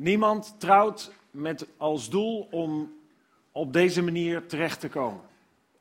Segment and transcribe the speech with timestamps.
[0.00, 2.92] Niemand trouwt met als doel om
[3.52, 5.20] op deze manier terecht te komen.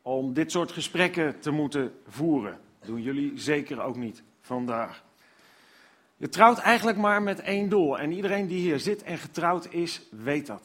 [0.02, 2.60] Om dit soort gesprekken te moeten voeren.
[2.86, 5.04] doen jullie zeker ook niet vandaag.
[6.18, 8.00] Je trouwt eigenlijk maar met één doel.
[8.00, 10.64] En iedereen die hier zit en getrouwd is, weet dat.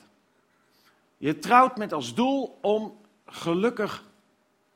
[1.16, 2.96] Je trouwt met als doel om
[3.26, 4.04] gelukkig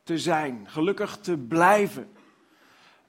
[0.03, 2.11] te zijn, gelukkig te blijven.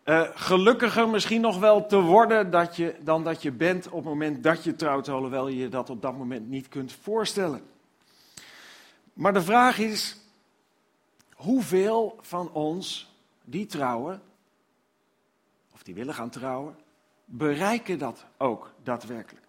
[0.05, 4.03] Uh, gelukkiger misschien nog wel te worden dat je, dan dat je bent op het
[4.03, 7.61] moment dat je trouwt, alhoewel je je dat op dat moment niet kunt voorstellen.
[9.13, 10.17] Maar de vraag is,
[11.33, 14.21] hoeveel van ons die trouwen,
[15.73, 16.75] of die willen gaan trouwen,
[17.25, 19.45] bereiken dat ook daadwerkelijk?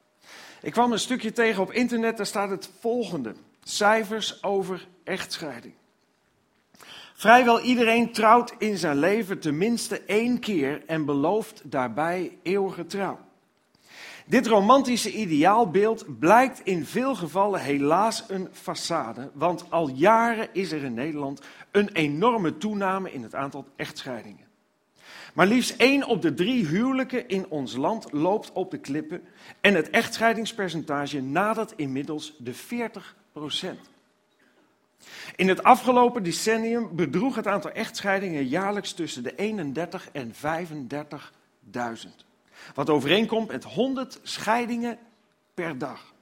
[0.62, 3.34] Ik kwam een stukje tegen op internet, daar staat het volgende.
[3.62, 5.74] Cijfers over echtscheiding.
[7.20, 13.18] Vrijwel iedereen trouwt in zijn leven tenminste één keer en belooft daarbij eeuwige trouw.
[14.26, 20.82] Dit romantische ideaalbeeld blijkt in veel gevallen helaas een façade, want al jaren is er
[20.84, 24.46] in Nederland een enorme toename in het aantal echtscheidingen.
[25.34, 29.22] Maar liefst één op de drie huwelijken in ons land loopt op de klippen
[29.60, 33.90] en het echtscheidingspercentage nadert inmiddels de 40 procent.
[35.36, 42.08] In het afgelopen decennium bedroeg het aantal echtscheidingen jaarlijks tussen de 31 en 35.000.
[42.74, 44.98] Wat overeenkomt met 100 scheidingen
[45.54, 46.14] per dag.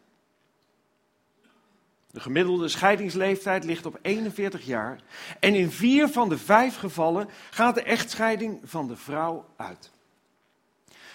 [2.10, 5.00] De gemiddelde scheidingsleeftijd ligt op 41 jaar.
[5.40, 9.90] En in vier van de vijf gevallen gaat de echtscheiding van de vrouw uit.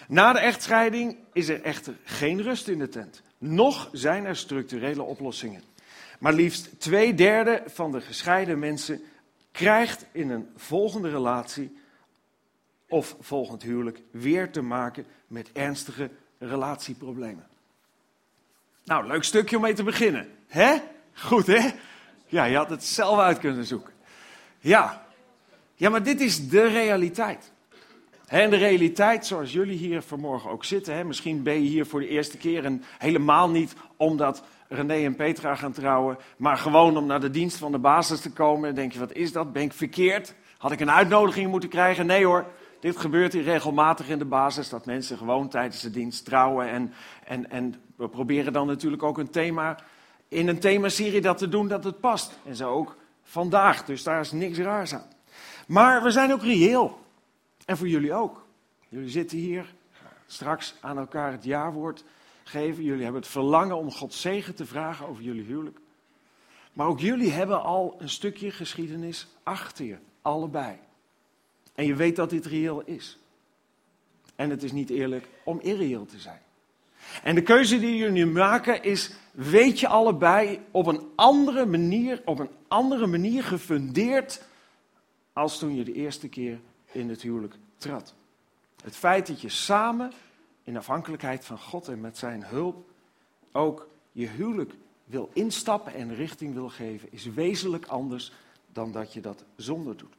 [0.08, 3.22] Na de echtscheiding is er echter geen rust in de tent.
[3.38, 5.62] Nog zijn er structurele oplossingen.
[6.24, 9.02] Maar liefst twee derde van de gescheiden mensen
[9.52, 11.76] krijgt in een volgende relatie
[12.88, 17.46] of volgend huwelijk weer te maken met ernstige relatieproblemen.
[18.84, 20.28] Nou, leuk stukje om mee te beginnen.
[20.46, 20.76] Hè?
[21.14, 21.70] Goed, hè?
[22.26, 23.92] Ja, je had het zelf uit kunnen zoeken.
[24.58, 25.06] Ja.
[25.74, 27.52] Ja, maar dit is de realiteit.
[28.26, 32.00] En de realiteit, zoals jullie hier vanmorgen ook zitten, hè, misschien ben je hier voor
[32.00, 34.42] de eerste keer en helemaal niet omdat
[34.74, 38.32] René en Petra gaan trouwen, maar gewoon om naar de dienst van de basis te
[38.32, 38.62] komen.
[38.62, 39.52] Dan denk je, wat is dat?
[39.52, 40.34] Ben ik verkeerd?
[40.58, 42.06] Had ik een uitnodiging moeten krijgen?
[42.06, 42.46] Nee hoor,
[42.80, 46.68] dit gebeurt hier regelmatig in de basis, dat mensen gewoon tijdens de dienst trouwen.
[46.68, 46.92] En,
[47.24, 49.78] en, en we proberen dan natuurlijk ook een thema,
[50.28, 52.38] in een themaserie dat te doen dat het past.
[52.44, 55.06] En zo ook vandaag, dus daar is niks raars aan.
[55.66, 56.98] Maar we zijn ook reëel.
[57.64, 58.46] En voor jullie ook.
[58.88, 59.74] Jullie zitten hier
[60.26, 62.04] straks aan elkaar het jaarwoord
[62.44, 62.84] geven.
[62.84, 65.78] Jullie hebben het verlangen om God zegen te vragen over jullie huwelijk.
[66.72, 70.78] Maar ook jullie hebben al een stukje geschiedenis achter je, allebei.
[71.74, 73.18] En je weet dat dit reëel is.
[74.36, 76.40] En het is niet eerlijk om irreëel te zijn.
[77.22, 82.22] En de keuze die jullie nu maken is, weet je allebei, op een andere manier,
[82.24, 84.42] op een andere manier gefundeerd
[85.32, 86.60] als toen je de eerste keer
[86.92, 88.14] in het huwelijk trad.
[88.84, 90.12] Het feit dat je samen
[90.64, 92.90] in afhankelijkheid van God en met zijn hulp
[93.52, 98.32] ook je huwelijk wil instappen en richting wil geven, is wezenlijk anders
[98.72, 100.14] dan dat je dat zonder doet.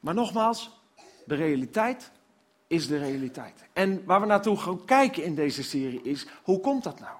[0.00, 0.80] Maar nogmaals,
[1.24, 2.10] de realiteit
[2.66, 3.64] is de realiteit.
[3.72, 7.16] En waar we naartoe gaan kijken in deze serie is, hoe komt dat nou?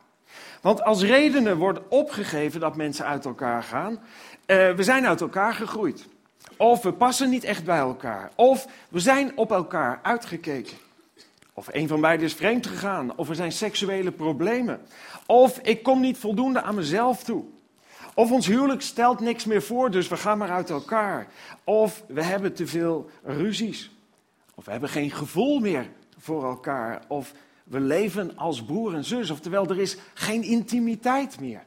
[0.61, 3.99] Want als redenen wordt opgegeven dat mensen uit elkaar gaan, uh,
[4.47, 6.09] we zijn uit elkaar gegroeid.
[6.57, 8.31] Of we passen niet echt bij elkaar.
[8.35, 10.77] Of we zijn op elkaar uitgekeken.
[11.55, 13.17] Of een van beiden is vreemd gegaan.
[13.17, 14.81] Of er zijn seksuele problemen.
[15.27, 17.45] Of ik kom niet voldoende aan mezelf toe.
[18.15, 21.27] Of ons huwelijk stelt niks meer voor, dus we gaan maar uit elkaar.
[21.65, 23.91] Of we hebben te veel ruzies.
[24.55, 27.03] Of we hebben geen gevoel meer voor elkaar.
[27.09, 27.33] Of
[27.65, 29.31] we leven als broer en zus.
[29.31, 31.63] Oftewel, er is geen intimiteit meer.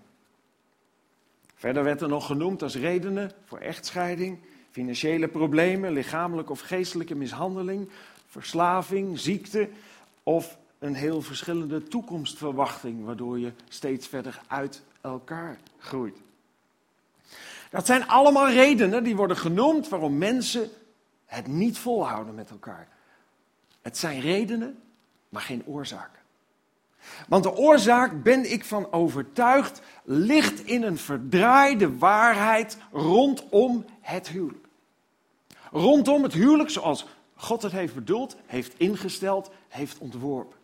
[1.56, 4.40] Verder werd er nog genoemd als redenen voor echtscheiding
[4.76, 7.90] financiële problemen, lichamelijke of geestelijke mishandeling,
[8.42, 9.70] verslaving, ziekte
[10.24, 16.18] of een heel verschillende toekomstverwachting, waardoor je steeds verder uit elkaar groeit.
[17.70, 20.70] Dat zijn allemaal redenen die worden genoemd waarom mensen
[21.26, 22.88] het niet volhouden met elkaar.
[23.82, 24.80] Het zijn redenen,
[25.30, 26.20] maar geen oorzaken.
[27.28, 34.68] Want de oorzaak, ben ik van overtuigd, ligt in een verdraaide waarheid rondom het huwelijk.
[35.72, 37.06] Rondom het huwelijk zoals
[37.36, 40.58] God het heeft bedoeld, heeft ingesteld, heeft ontworpen.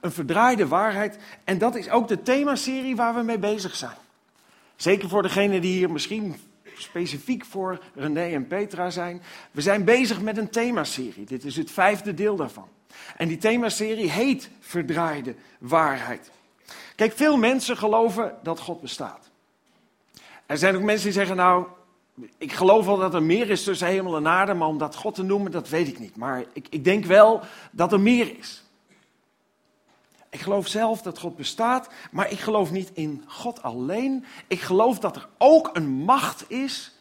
[0.00, 1.18] Een verdraaide waarheid.
[1.44, 3.96] En dat is ook de themaserie waar we mee bezig zijn.
[4.76, 6.36] Zeker voor degenen die hier misschien
[6.74, 9.22] specifiek voor René en Petra zijn.
[9.50, 11.24] We zijn bezig met een themaserie.
[11.24, 12.68] Dit is het vijfde deel daarvan.
[13.16, 16.30] En die themaserie heet Verdraaide waarheid.
[16.96, 19.30] Kijk, veel mensen geloven dat God bestaat.
[20.46, 21.66] Er zijn ook mensen die zeggen, nou,
[22.38, 25.14] ik geloof wel dat er meer is tussen hemel en aarde, maar om dat God
[25.14, 26.16] te noemen, dat weet ik niet.
[26.16, 27.40] Maar ik, ik denk wel
[27.70, 28.62] dat er meer is.
[30.30, 34.24] Ik geloof zelf dat God bestaat, maar ik geloof niet in God alleen.
[34.46, 36.92] Ik geloof dat er ook een macht is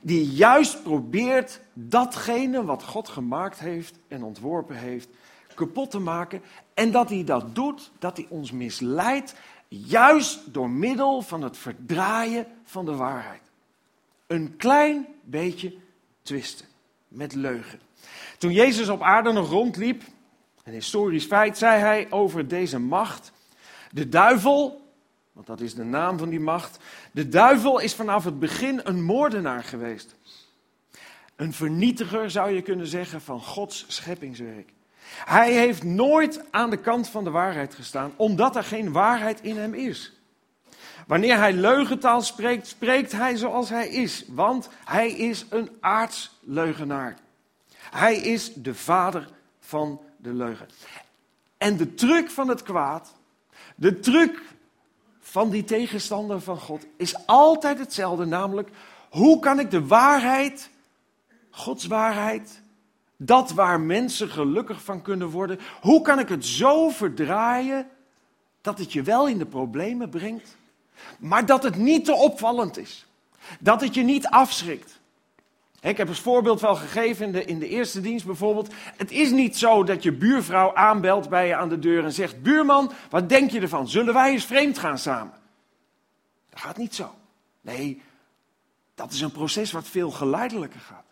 [0.00, 5.08] die juist probeert datgene wat God gemaakt heeft en ontworpen heeft
[5.54, 6.42] kapot te maken.
[6.74, 9.34] En dat hij dat doet, dat hij ons misleidt,
[9.68, 13.49] juist door middel van het verdraaien van de waarheid.
[14.30, 15.74] Een klein beetje
[16.22, 16.66] twisten
[17.08, 17.80] met leugen.
[18.38, 20.02] Toen Jezus op aarde nog rondliep,
[20.64, 23.32] een historisch feit, zei hij over deze macht.
[23.90, 24.92] De duivel,
[25.32, 26.78] want dat is de naam van die macht.
[27.12, 30.16] De duivel is vanaf het begin een moordenaar geweest.
[31.36, 34.72] Een vernietiger zou je kunnen zeggen van Gods scheppingswerk.
[35.24, 39.56] Hij heeft nooit aan de kant van de waarheid gestaan, omdat er geen waarheid in
[39.56, 40.19] hem is.
[41.06, 47.16] Wanneer hij leugentaal spreekt, spreekt hij zoals hij is, want hij is een aardsleugenaar.
[47.90, 49.28] Hij is de vader
[49.60, 50.68] van de leugen.
[51.58, 53.14] En de truc van het kwaad,
[53.74, 54.42] de truc
[55.20, 58.70] van die tegenstander van God, is altijd hetzelfde, namelijk
[59.10, 60.70] hoe kan ik de waarheid,
[61.50, 62.62] Gods waarheid,
[63.16, 67.88] dat waar mensen gelukkig van kunnen worden, hoe kan ik het zo verdraaien
[68.60, 70.56] dat het je wel in de problemen brengt,
[71.18, 73.06] maar dat het niet te opvallend is.
[73.58, 75.00] Dat het je niet afschrikt.
[75.80, 78.72] Ik heb als voorbeeld wel gegeven in de, in de eerste dienst bijvoorbeeld.
[78.96, 82.42] Het is niet zo dat je buurvrouw aanbelt bij je aan de deur en zegt:
[82.42, 83.88] Buurman, wat denk je ervan?
[83.88, 85.32] Zullen wij eens vreemd gaan samen?
[86.50, 87.14] Dat gaat niet zo.
[87.60, 88.02] Nee,
[88.94, 91.04] dat is een proces wat veel geleidelijker gaat.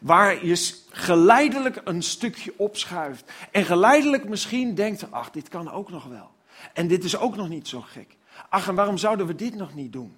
[0.00, 3.30] Waar je geleidelijk een stukje opschuift.
[3.50, 6.30] En geleidelijk misschien denkt: ach, dit kan ook nog wel.
[6.72, 8.16] En dit is ook nog niet zo gek.
[8.48, 10.16] Ach, en waarom zouden we dit nog niet doen?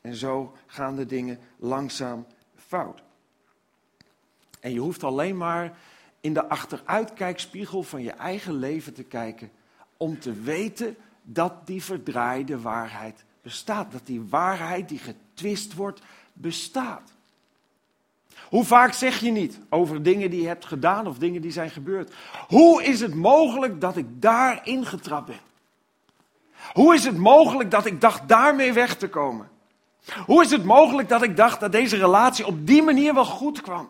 [0.00, 2.26] En zo gaan de dingen langzaam
[2.56, 3.02] fout.
[4.60, 5.78] En je hoeft alleen maar
[6.20, 9.50] in de achteruitkijkspiegel van je eigen leven te kijken
[9.96, 13.92] om te weten dat die verdraaide waarheid bestaat.
[13.92, 16.00] Dat die waarheid die getwist wordt,
[16.32, 17.12] bestaat.
[18.48, 21.70] Hoe vaak zeg je niet over dingen die je hebt gedaan of dingen die zijn
[21.70, 22.14] gebeurd?
[22.48, 25.49] Hoe is het mogelijk dat ik daarin getrapt ben?
[26.72, 29.48] Hoe is het mogelijk dat ik dacht daarmee weg te komen?
[30.26, 33.60] Hoe is het mogelijk dat ik dacht dat deze relatie op die manier wel goed
[33.60, 33.88] kwam?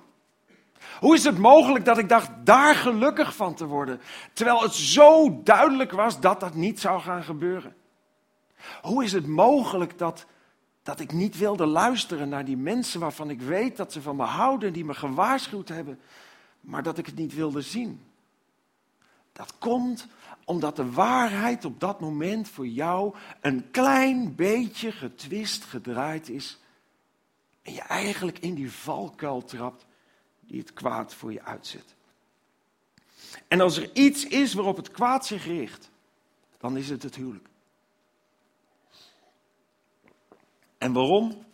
[1.00, 4.00] Hoe is het mogelijk dat ik dacht daar gelukkig van te worden,
[4.32, 7.75] terwijl het zo duidelijk was dat dat niet zou gaan gebeuren?
[8.82, 10.27] Hoe is het mogelijk dat,
[10.82, 14.25] dat ik niet wilde luisteren naar die mensen waarvan ik weet dat ze van me
[14.25, 16.00] houden, die me gewaarschuwd hebben,
[16.61, 18.05] maar dat ik het niet wilde zien?
[19.32, 20.06] Dat komt
[20.50, 26.58] omdat de waarheid op dat moment voor jou een klein beetje getwist gedraaid is.
[27.62, 29.87] En je eigenlijk in die valkuil trapt
[30.41, 31.94] die het kwaad voor je uitzet.
[33.49, 35.91] En als er iets is waarop het kwaad zich richt,
[36.58, 37.49] dan is het het huwelijk.
[40.79, 41.44] En waarom?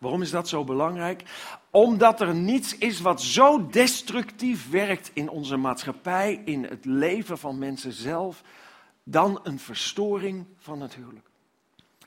[0.00, 1.22] Waarom is dat zo belangrijk?
[1.70, 7.58] Omdat er niets is wat zo destructief werkt in onze maatschappij, in het leven van
[7.58, 8.42] mensen zelf,
[9.04, 11.26] dan een verstoring van het huwelijk.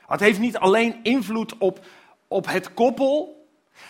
[0.08, 1.86] Het heeft niet alleen invloed op,
[2.28, 3.48] op het koppel,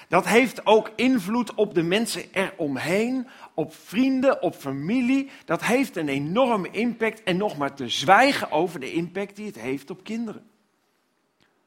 [0.07, 5.29] dat heeft ook invloed op de mensen eromheen, op vrienden, op familie.
[5.45, 9.59] Dat heeft een enorme impact en nog maar te zwijgen over de impact die het
[9.59, 10.51] heeft op kinderen.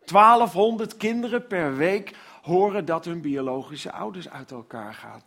[0.07, 5.23] 1200 kinderen per week horen dat hun biologische ouders uit elkaar gaan.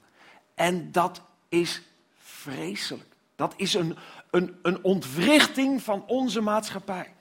[0.55, 1.81] En dat is
[2.17, 3.15] vreselijk.
[3.35, 3.95] Dat is een,
[4.31, 7.13] een, een ontwrichting van onze maatschappij.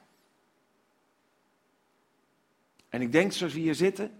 [2.89, 4.11] En ik denk, zoals we hier zitten,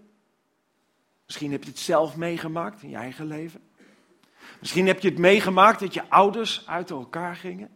[1.25, 3.61] misschien heb je het zelf meegemaakt in je eigen leven.
[4.59, 7.69] Misschien heb je het meegemaakt dat je ouders uit elkaar gingen.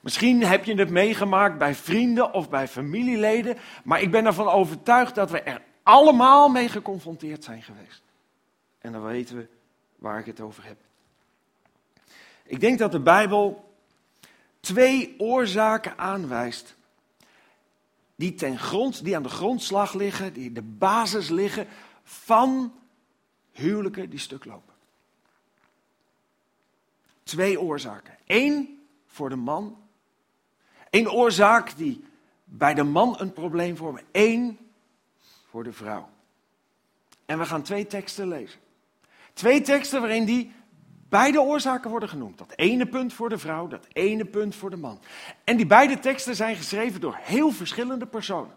[0.00, 5.14] Misschien heb je het meegemaakt bij vrienden of bij familieleden, maar ik ben ervan overtuigd
[5.14, 8.02] dat we er allemaal mee geconfronteerd zijn geweest.
[8.78, 9.48] En dan weten we
[9.96, 10.78] waar ik het over heb.
[12.44, 13.74] Ik denk dat de Bijbel
[14.60, 16.76] twee oorzaken aanwijst
[18.14, 21.66] die, ten grond, die aan de grondslag liggen, die de basis liggen
[22.02, 22.72] van
[23.52, 24.74] huwelijken die stuk lopen.
[27.22, 28.16] Twee oorzaken.
[28.26, 29.87] Eén voor de man.
[30.90, 32.04] Eén oorzaak die
[32.44, 34.02] bij de man een probleem vormt.
[34.12, 34.58] Eén
[35.50, 36.08] voor de vrouw.
[37.26, 38.60] En we gaan twee teksten lezen.
[39.32, 40.52] Twee teksten waarin die
[41.08, 42.38] beide oorzaken worden genoemd.
[42.38, 45.00] Dat ene punt voor de vrouw, dat ene punt voor de man.
[45.44, 48.54] En die beide teksten zijn geschreven door heel verschillende personen.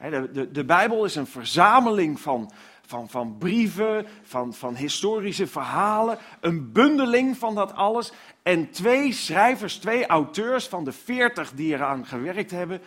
[0.00, 2.52] De, de, de Bijbel is een verzameling van,
[2.90, 8.12] van, van brieven, van, van historische verhalen, een bundeling van dat alles.
[8.42, 12.80] En twee schrijvers, twee auteurs van de veertig die eraan gewerkt hebben,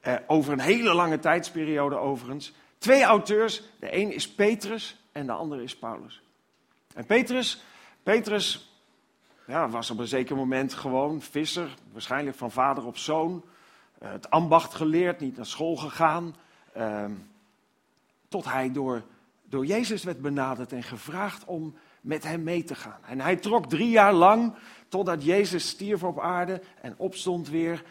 [0.00, 2.52] eh, over een hele lange tijdsperiode overigens.
[2.78, 6.22] Twee auteurs, de een is Petrus en de andere is Paulus.
[6.94, 7.64] En Petrus,
[8.02, 8.78] Petrus
[9.46, 13.44] ja, was op een zeker moment gewoon visser, waarschijnlijk van vader op zoon.
[13.98, 16.36] Eh, het ambacht geleerd, niet naar school gegaan.
[16.76, 17.04] Uh,
[18.28, 19.02] tot hij door,
[19.48, 23.00] door Jezus werd benaderd en gevraagd om met hem mee te gaan.
[23.06, 24.54] En hij trok drie jaar lang,
[24.88, 27.84] totdat Jezus stierf op aarde en opstond weer,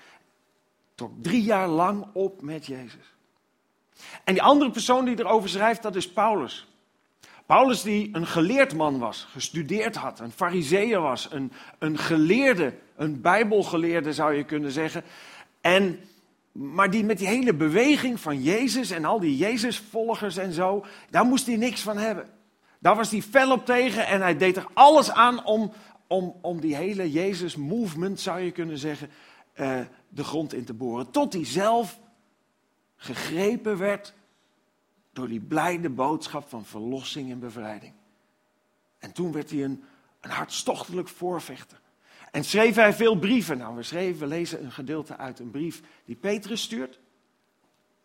[0.95, 3.15] trok drie jaar lang op met Jezus.
[4.23, 6.67] En die andere persoon die erover schrijft, dat is Paulus.
[7.45, 13.21] Paulus die een geleerd man was, gestudeerd had, een fariseer was, een, een geleerde, een
[13.21, 15.03] bijbelgeleerde zou je kunnen zeggen.
[15.61, 15.99] En,
[16.53, 21.25] maar die met die hele beweging van Jezus en al die Jezusvolgers en zo, daar
[21.25, 22.29] moest hij niks van hebben.
[22.79, 25.71] Daar was hij fel op tegen en hij deed er alles aan om,
[26.07, 29.09] om, om die hele Jezus-movement, zou je kunnen zeggen,
[29.55, 29.79] uh,
[30.09, 31.11] de grond in te boren.
[31.11, 31.99] Tot hij zelf
[32.95, 34.13] gegrepen werd
[35.13, 37.93] door die blijde boodschap van verlossing en bevrijding.
[38.99, 39.83] En toen werd hij een,
[40.21, 41.81] een hartstochtelijk voorvechter.
[42.33, 43.57] En schreef hij veel brieven.
[43.57, 46.99] Nou, we, schreven, we lezen een gedeelte uit een brief die Petrus stuurt.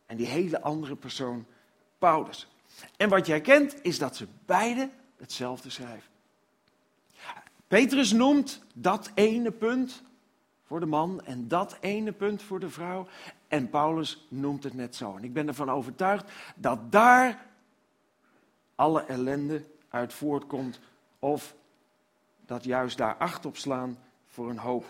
[0.06, 1.46] En die hele andere persoon,
[1.98, 2.48] Paulus.
[2.96, 6.10] En wat jij kent, is dat ze beide hetzelfde schrijven.
[7.68, 10.02] Petrus noemt dat ene punt
[10.64, 13.06] voor de man en dat ene punt voor de vrouw.
[13.46, 15.16] En Paulus noemt het net zo.
[15.16, 17.46] En ik ben ervan overtuigd dat daar
[18.74, 20.80] alle ellende uit voortkomt.
[21.18, 21.54] Of
[22.46, 24.06] dat juist daar acht op slaan
[24.38, 24.84] voor een hoop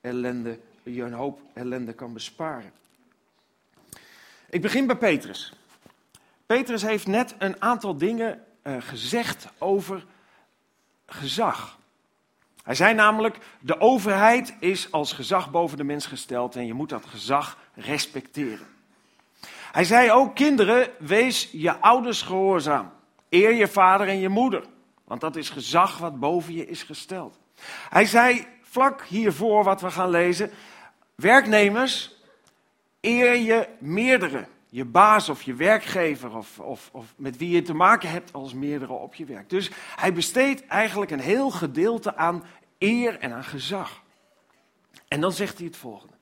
[0.00, 2.72] ellende, je een hoop ellende kan besparen.
[4.50, 5.52] Ik begin bij Petrus.
[6.46, 10.06] Petrus heeft net een aantal dingen uh, gezegd over
[11.06, 11.78] gezag.
[12.62, 16.88] Hij zei namelijk, de overheid is als gezag boven de mens gesteld en je moet
[16.88, 18.66] dat gezag respecteren.
[19.72, 22.92] Hij zei ook, kinderen, wees je ouders gehoorzaam.
[23.28, 24.64] Eer je vader en je moeder,
[25.04, 27.38] want dat is gezag wat boven je is gesteld.
[27.88, 30.50] Hij zei, vlak hiervoor wat we gaan lezen,
[31.14, 32.16] werknemers,
[33.00, 34.46] eer je meerdere.
[34.68, 38.54] Je baas of je werkgever of, of, of met wie je te maken hebt als
[38.54, 39.50] meerdere op je werk.
[39.50, 42.44] Dus hij besteedt eigenlijk een heel gedeelte aan
[42.78, 44.02] eer en aan gezag.
[45.08, 46.14] En dan zegt hij het volgende.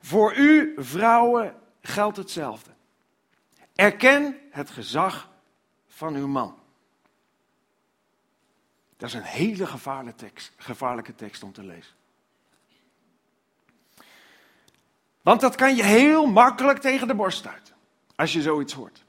[0.00, 2.70] Voor u, vrouwen, geldt hetzelfde.
[3.74, 5.30] Erken het gezag
[5.86, 6.61] van uw man.
[9.02, 11.92] Dat is een hele gevaarlijke tekst, gevaarlijke tekst om te lezen.
[15.22, 17.72] Want dat kan je heel makkelijk tegen de borst uit.
[18.16, 19.04] Als je zoiets hoort.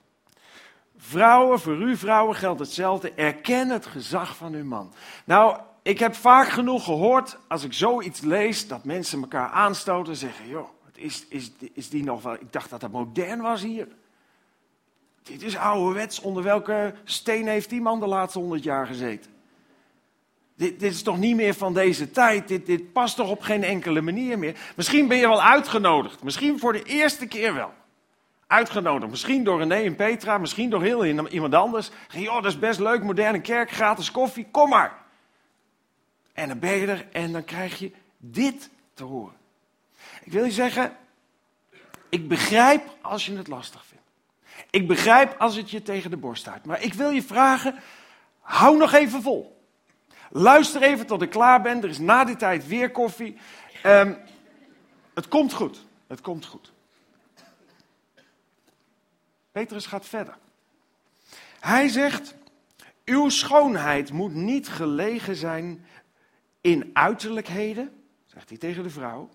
[0.98, 3.14] Vrouwen, voor u vrouwen geldt hetzelfde.
[3.14, 4.94] Erken het gezag van uw man.
[5.26, 10.20] Nou, ik heb vaak genoeg gehoord, als ik zoiets lees, dat mensen elkaar aanstoten en
[10.20, 12.34] zeggen: joh, is, is, is die nog wel.
[12.34, 13.88] Ik dacht dat dat modern was hier.
[15.24, 16.20] Dit is ouderwets.
[16.20, 19.33] Onder welke steen heeft die man de laatste honderd jaar gezeten?
[20.56, 22.48] Dit, dit, is toch niet meer van deze tijd?
[22.48, 24.58] Dit, dit past toch op geen enkele manier meer?
[24.76, 26.24] Misschien ben je wel uitgenodigd.
[26.24, 27.74] Misschien voor de eerste keer wel.
[28.48, 29.12] Uitgenodigd.
[29.12, 30.38] Misschien door René en Petra.
[30.38, 31.90] Misschien door heel iemand anders.
[32.10, 33.04] Joh, dat is best leuk.
[33.04, 34.48] Moderne kerk, gratis koffie.
[34.52, 35.02] Kom maar.
[36.34, 39.36] En dan ben je er en dan krijg je dit te horen.
[40.24, 40.96] Ik wil je zeggen,
[42.10, 44.04] ik begrijp als je het lastig vindt.
[44.70, 46.66] Ik begrijp als het je tegen de borst staat.
[46.66, 47.76] Maar ik wil je vragen,
[48.40, 49.63] hou nog even vol.
[50.36, 51.84] Luister even tot ik klaar ben.
[51.84, 53.38] Er is na die tijd weer koffie.
[53.86, 54.18] Um,
[55.14, 55.86] het komt goed.
[56.08, 56.72] Het komt goed.
[59.52, 60.38] Petrus gaat verder.
[61.60, 62.36] Hij zegt:
[63.06, 65.86] Uw schoonheid moet niet gelegen zijn
[66.62, 69.30] in uiterlijkheden, zegt hij tegen de vrouw,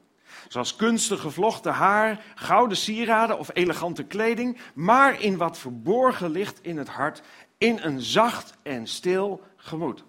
[0.49, 6.77] zoals kunstig gevlochten haar, gouden sieraden of elegante kleding, maar in wat verborgen ligt in
[6.77, 7.23] het hart,
[7.59, 10.05] in een zacht en stil gemoed.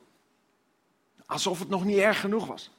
[1.30, 2.72] Alsof het nog niet erg genoeg was.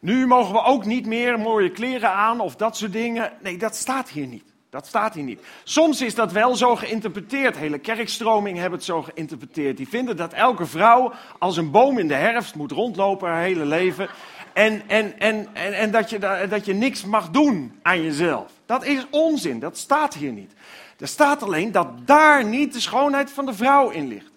[0.00, 3.32] Nu mogen we ook niet meer mooie kleren aan of dat soort dingen.
[3.42, 4.52] Nee, dat staat hier niet.
[4.70, 5.40] Dat staat hier niet.
[5.64, 7.56] Soms is dat wel zo geïnterpreteerd.
[7.56, 9.76] Hele kerkstromingen hebben het zo geïnterpreteerd.
[9.76, 13.64] Die vinden dat elke vrouw als een boom in de herfst moet rondlopen haar hele
[13.64, 14.08] leven.
[14.52, 18.52] En, en, en, en, en dat, je, dat je niks mag doen aan jezelf.
[18.66, 19.58] Dat is onzin.
[19.58, 20.52] Dat staat hier niet.
[20.98, 24.32] Er staat alleen dat daar niet de schoonheid van de vrouw in ligt.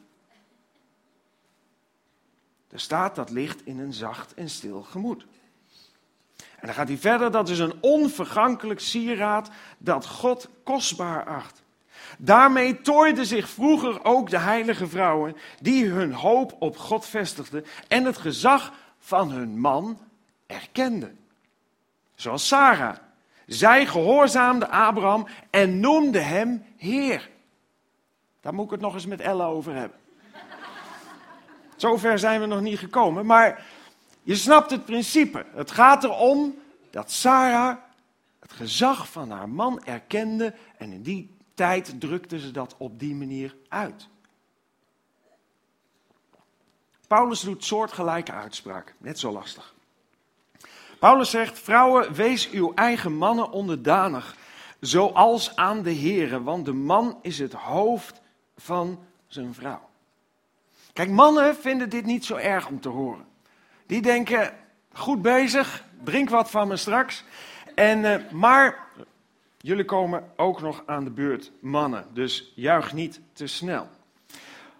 [2.77, 5.25] Er staat dat ligt in een zacht en stil gemoed.
[6.37, 11.63] En dan gaat hij verder, dat is een onvergankelijk sieraad dat God kostbaar acht.
[12.17, 18.05] Daarmee tooiden zich vroeger ook de heilige vrouwen die hun hoop op God vestigden en
[18.05, 19.99] het gezag van hun man
[20.45, 21.19] erkenden.
[22.15, 22.95] Zoals Sarah.
[23.45, 27.29] Zij gehoorzaamde Abraham en noemde hem Heer.
[28.41, 29.99] Daar moet ik het nog eens met Ella over hebben.
[31.77, 33.65] Zover zijn we nog niet gekomen, maar
[34.23, 35.45] je snapt het principe.
[35.55, 37.77] Het gaat erom dat Sarah
[38.39, 43.15] het gezag van haar man erkende en in die tijd drukte ze dat op die
[43.15, 44.07] manier uit.
[47.07, 49.73] Paulus doet soortgelijke uitspraak, net zo lastig.
[50.99, 54.35] Paulus zegt: Vrouwen, wees uw eigen mannen onderdanig,
[54.79, 58.21] zoals aan de Here, want de man is het hoofd
[58.55, 59.86] van zijn vrouw.
[60.97, 63.25] Kijk, mannen vinden dit niet zo erg om te horen.
[63.85, 64.53] Die denken:
[64.93, 67.23] goed bezig, drink wat van me straks.
[67.75, 68.87] En, uh, maar
[69.57, 73.87] jullie komen ook nog aan de beurt, mannen, dus juich niet te snel.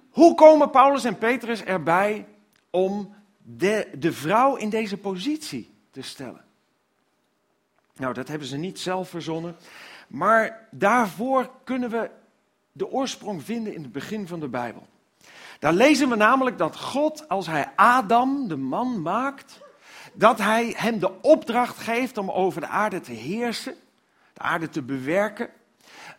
[0.09, 2.27] Hoe komen Paulus en Petrus erbij
[2.69, 6.45] om de, de vrouw in deze positie te stellen?
[7.95, 9.55] Nou, dat hebben ze niet zelf verzonnen.
[10.07, 12.09] Maar daarvoor kunnen we
[12.71, 14.87] de oorsprong vinden in het begin van de Bijbel.
[15.59, 19.59] Daar lezen we namelijk dat God, als hij Adam, de man, maakt,
[20.13, 23.75] dat hij hem de opdracht geeft om over de aarde te heersen,
[24.33, 25.49] de aarde te bewerken,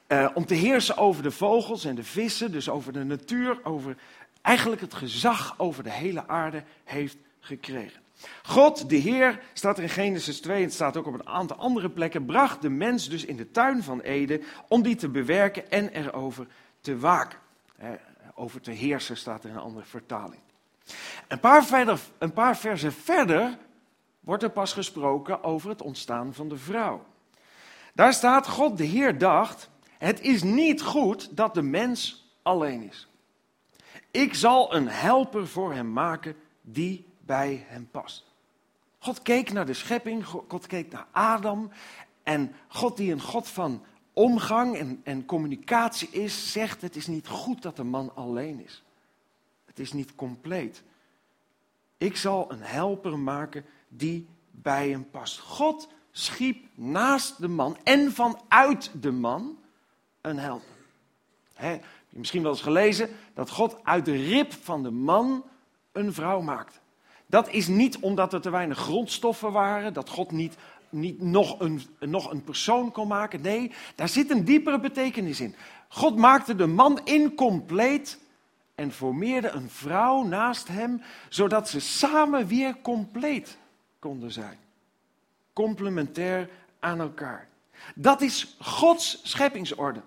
[0.08, 3.96] uh, om te heersen over de vogels en de vissen, dus over de natuur, over
[4.42, 8.00] eigenlijk het gezag over de hele aarde heeft gekregen.
[8.42, 11.90] God, de Heer, staat er in Genesis 2 en staat ook op een aantal andere
[11.90, 15.88] plekken, bracht de mens dus in de tuin van Eden om die te bewerken en
[15.88, 16.46] erover
[16.80, 17.38] te waken.
[18.38, 20.40] Over te heersen staat in een andere vertaling.
[21.28, 23.58] Een paar, verder, een paar versen verder
[24.20, 27.06] wordt er pas gesproken over het ontstaan van de vrouw.
[27.94, 33.08] Daar staat, God de Heer dacht, het is niet goed dat de mens alleen is.
[34.10, 38.26] Ik zal een helper voor hem maken die bij hem past.
[38.98, 41.70] God keek naar de schepping, God keek naar Adam.
[42.22, 43.84] En God die een God van
[44.18, 48.82] omgang en, en communicatie is, zegt het is niet goed dat de man alleen is.
[49.64, 50.82] Het is niet compleet.
[51.96, 55.38] Ik zal een helper maken die bij hem past.
[55.38, 59.58] God schiep naast de man en vanuit de man
[60.20, 60.76] een helper.
[61.54, 61.72] He,
[62.08, 65.44] je misschien wel eens gelezen dat God uit de rib van de man
[65.92, 66.78] een vrouw maakte.
[67.26, 70.56] Dat is niet omdat er te weinig grondstoffen waren, dat God niet,
[70.90, 73.40] niet nog, een, nog een persoon kon maken.
[73.40, 75.54] Nee, daar zit een diepere betekenis in.
[75.88, 78.18] God maakte de man incompleet
[78.74, 83.58] en formeerde een vrouw naast hem, zodat ze samen weer compleet
[83.98, 84.58] konden zijn.
[85.52, 87.48] Complementair aan elkaar.
[87.94, 90.02] Dat is Gods scheppingsorde.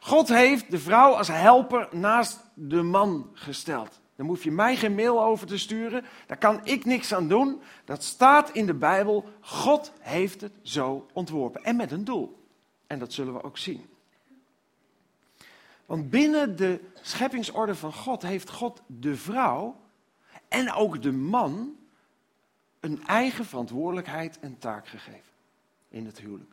[0.00, 4.00] God heeft de vrouw als helper naast de man gesteld.
[4.16, 6.04] Daar hoef je mij geen mail over te sturen.
[6.26, 7.60] Daar kan ik niks aan doen.
[7.84, 9.24] Dat staat in de Bijbel.
[9.40, 11.64] God heeft het zo ontworpen.
[11.64, 12.42] En met een doel.
[12.86, 13.86] En dat zullen we ook zien.
[15.86, 19.76] Want binnen de scheppingsorde van God heeft God de vrouw
[20.48, 21.76] en ook de man
[22.80, 25.32] een eigen verantwoordelijkheid en taak gegeven
[25.88, 26.52] in het huwelijk.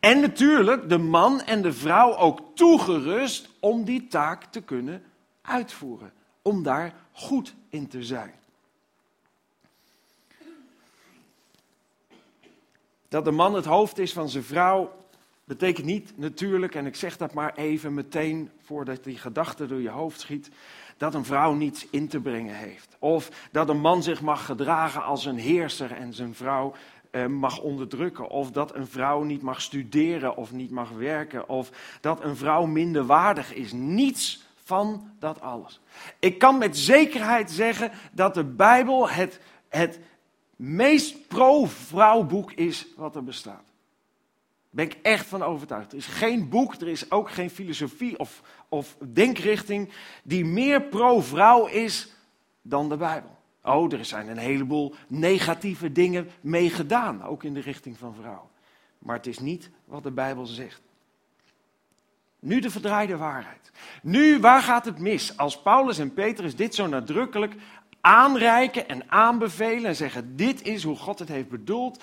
[0.00, 5.04] En natuurlijk de man en de vrouw ook toegerust om die taak te kunnen
[5.42, 8.34] uitvoeren om daar goed in te zijn.
[13.08, 14.92] Dat de man het hoofd is van zijn vrouw,
[15.44, 19.88] betekent niet natuurlijk, en ik zeg dat maar even meteen voordat die gedachte door je
[19.88, 20.50] hoofd schiet,
[20.96, 22.96] dat een vrouw niets in te brengen heeft.
[22.98, 26.74] Of dat een man zich mag gedragen als een heerser en zijn vrouw
[27.10, 28.28] eh, mag onderdrukken.
[28.28, 31.48] Of dat een vrouw niet mag studeren of niet mag werken.
[31.48, 33.72] Of dat een vrouw minder waardig is.
[33.72, 35.80] Niets van dat alles.
[36.18, 39.98] Ik kan met zekerheid zeggen dat de Bijbel het, het
[40.56, 43.64] meest pro-vrouwboek is wat er bestaat.
[43.64, 45.92] Daar ben ik echt van overtuigd.
[45.92, 49.90] Er is geen boek, er is ook geen filosofie of, of denkrichting
[50.22, 52.12] die meer pro-vrouw is
[52.62, 53.36] dan de Bijbel.
[53.62, 58.48] Oh, er zijn een heleboel negatieve dingen mee gedaan, ook in de richting van vrouwen.
[58.98, 60.80] Maar het is niet wat de Bijbel zegt.
[62.40, 63.70] Nu de verdraaide waarheid.
[64.02, 65.36] Nu, waar gaat het mis?
[65.36, 67.54] Als Paulus en Petrus dit zo nadrukkelijk
[68.00, 72.02] aanreiken en aanbevelen en zeggen: Dit is hoe God het heeft bedoeld.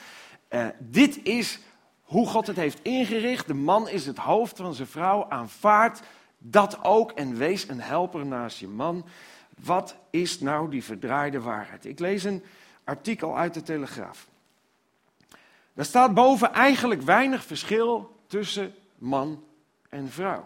[0.50, 1.60] Uh, dit is
[2.02, 3.48] hoe God het heeft ingericht.
[3.48, 5.30] De man is het hoofd van zijn vrouw.
[5.30, 6.02] Aanvaard
[6.38, 9.06] dat ook en wees een helper naast je man.
[9.64, 11.86] Wat is nou die verdraaide waarheid?
[11.86, 12.44] Ik lees een
[12.84, 14.28] artikel uit de Telegraaf.
[15.74, 19.44] Daar staat boven eigenlijk weinig verschil tussen man
[19.90, 20.44] en vrouw.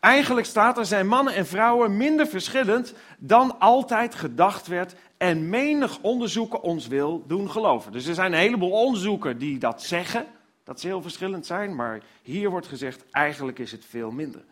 [0.00, 5.98] Eigenlijk staat er zijn mannen en vrouwen minder verschillend dan altijd gedacht werd en menig
[6.00, 7.92] onderzoeker ons wil doen geloven.
[7.92, 10.26] Dus er zijn een heleboel onderzoeken die dat zeggen,
[10.64, 14.44] dat ze heel verschillend zijn, maar hier wordt gezegd eigenlijk is het veel minder.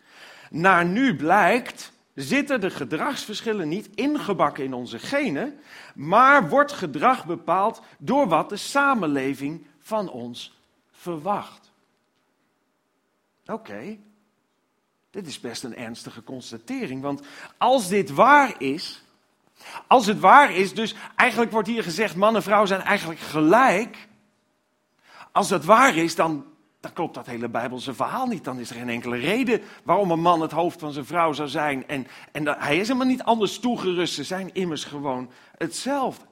[0.50, 5.58] Naar nu blijkt zitten de gedragsverschillen niet ingebakken in onze genen,
[5.94, 10.58] maar wordt gedrag bepaald door wat de samenleving van ons
[10.92, 11.65] verwacht.
[13.46, 13.98] Oké,
[15.10, 17.22] dit is best een ernstige constatering, want
[17.58, 19.04] als dit waar is,
[19.86, 24.08] als het waar is, dus eigenlijk wordt hier gezegd man en vrouw zijn eigenlijk gelijk.
[25.32, 26.44] Als dat waar is, dan,
[26.80, 28.44] dan klopt dat hele Bijbelse verhaal niet.
[28.44, 31.48] Dan is er geen enkele reden waarom een man het hoofd van zijn vrouw zou
[31.48, 31.88] zijn.
[31.88, 34.14] En, en hij is helemaal niet anders toegerust.
[34.14, 36.25] Ze zijn immers gewoon hetzelfde.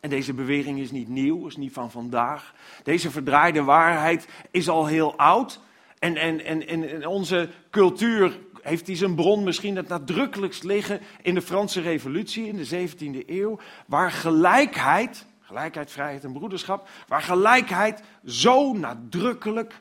[0.00, 2.54] En deze bewering is niet nieuw, is niet van vandaag.
[2.82, 5.60] Deze verdraaide waarheid is al heel oud.
[5.98, 11.34] En, en, en, en onze cultuur heeft die zijn bron misschien het nadrukkelijkst liggen in
[11.34, 18.02] de Franse Revolutie in de 17e eeuw, waar gelijkheid, gelijkheid, vrijheid en broederschap, waar gelijkheid
[18.24, 19.80] zo nadrukkelijk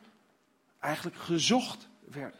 [0.79, 2.35] eigenlijk gezocht werd.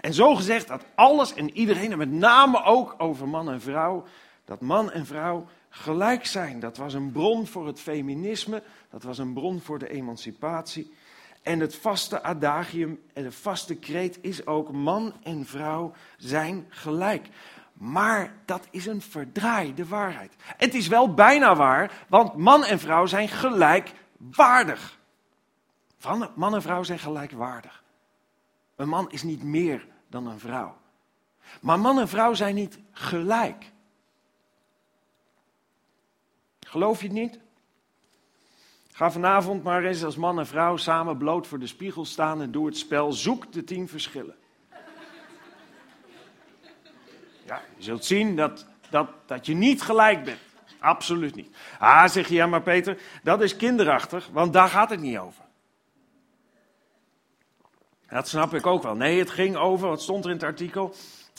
[0.00, 4.04] En zo gezegd dat alles en iedereen, en met name ook over man en vrouw,
[4.44, 6.60] dat man en vrouw gelijk zijn.
[6.60, 10.94] Dat was een bron voor het feminisme, dat was een bron voor de emancipatie.
[11.42, 17.28] En het vaste adagium en de vaste kreet is ook man en vrouw zijn gelijk.
[17.72, 20.34] Maar dat is een verdraaide waarheid.
[20.56, 24.98] Het is wel bijna waar, want man en vrouw zijn gelijkwaardig.
[26.34, 27.82] Man en vrouw zijn gelijkwaardig.
[28.76, 30.76] Een man is niet meer dan een vrouw.
[31.60, 33.69] Maar man en vrouw zijn niet gelijk.
[36.70, 37.38] Geloof je het niet?
[38.92, 42.50] Ga vanavond maar eens als man en vrouw samen bloot voor de spiegel staan en
[42.50, 44.36] doe het spel Zoek de tien verschillen.
[47.46, 50.38] Ja, je zult zien dat, dat, dat je niet gelijk bent.
[50.78, 51.56] Absoluut niet.
[51.78, 55.44] Ah, zeg je, ja maar Peter, dat is kinderachtig, want daar gaat het niet over.
[58.08, 58.94] Dat snap ik ook wel.
[58.94, 60.94] Nee, het ging over, wat stond er in het artikel?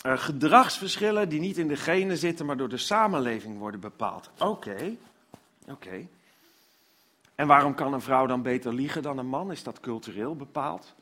[0.05, 4.29] Uh, gedragsverschillen die niet in de genen zitten, maar door de samenleving worden bepaald.
[4.37, 4.97] Oké,
[5.71, 6.07] oké.
[7.35, 9.51] En waarom kan een vrouw dan beter liegen dan een man?
[9.51, 10.95] Is dat cultureel bepaald?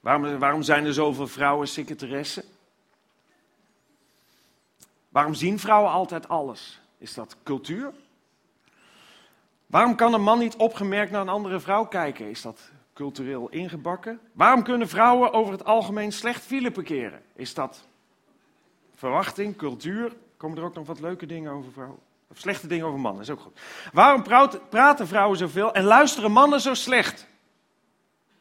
[0.00, 2.44] Waarom, waarom zijn er zoveel vrouwen secretaressen?
[5.08, 6.80] Waarom zien vrouwen altijd alles?
[6.98, 7.92] Is dat cultuur?
[9.66, 12.30] Waarom kan een man niet opgemerkt naar een andere vrouw kijken?
[12.30, 14.20] Is dat cultureel ingebakken?
[14.32, 17.22] Waarom kunnen vrouwen over het algemeen slecht file parkeren?
[17.34, 17.86] Is dat
[18.94, 20.16] verwachting, cultuur?
[20.38, 21.98] Komen er ook nog wat leuke dingen over vrouwen?
[22.28, 23.60] Of slechte dingen over mannen, is ook goed.
[23.92, 24.22] Waarom
[24.68, 27.26] praten vrouwen zoveel en luisteren mannen zo slecht?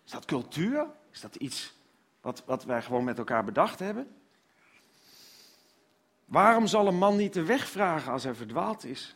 [0.06, 0.86] Is dat cultuur?
[1.12, 1.74] Is dat iets
[2.22, 4.16] wat, wat wij gewoon met elkaar bedacht hebben?
[6.26, 9.16] Waarom zal een man niet de weg vragen als hij verdwaald is?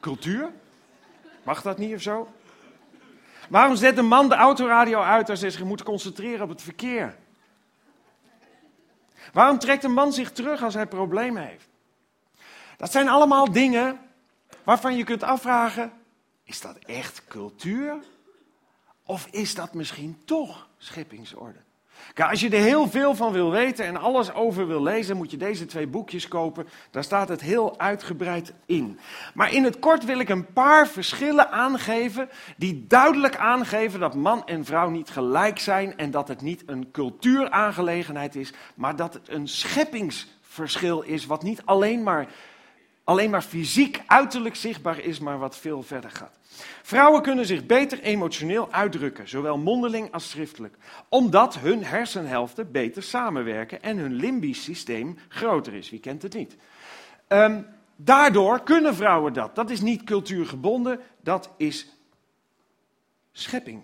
[0.00, 0.52] Cultuur?
[1.42, 2.28] Mag dat niet of zo?
[3.48, 7.16] Waarom zet een man de autoradio uit als hij zich moet concentreren op het verkeer?
[9.32, 11.68] Waarom trekt een man zich terug als hij problemen heeft?
[12.76, 14.00] Dat zijn allemaal dingen
[14.64, 15.92] waarvan je kunt afvragen:
[16.44, 17.96] is dat echt cultuur?
[19.02, 21.58] Of is dat misschien toch scheppingsorde?
[22.14, 25.36] Als je er heel veel van wil weten en alles over wil lezen, moet je
[25.36, 26.68] deze twee boekjes kopen.
[26.90, 28.98] Daar staat het heel uitgebreid in.
[29.34, 34.46] Maar in het kort wil ik een paar verschillen aangeven die duidelijk aangeven dat man
[34.46, 39.28] en vrouw niet gelijk zijn en dat het niet een cultuuraangelegenheid is, maar dat het
[39.28, 42.28] een scheppingsverschil is wat niet alleen maar
[43.08, 46.38] alleen maar fysiek uiterlijk zichtbaar is, maar wat veel verder gaat.
[46.82, 50.76] Vrouwen kunnen zich beter emotioneel uitdrukken, zowel mondeling als schriftelijk,
[51.08, 55.90] omdat hun hersenhelften beter samenwerken en hun limbisch systeem groter is.
[55.90, 56.56] Wie kent het niet?
[57.28, 57.66] Um,
[57.96, 59.54] daardoor kunnen vrouwen dat.
[59.54, 61.88] Dat is niet cultuurgebonden, dat is
[63.32, 63.82] schepping.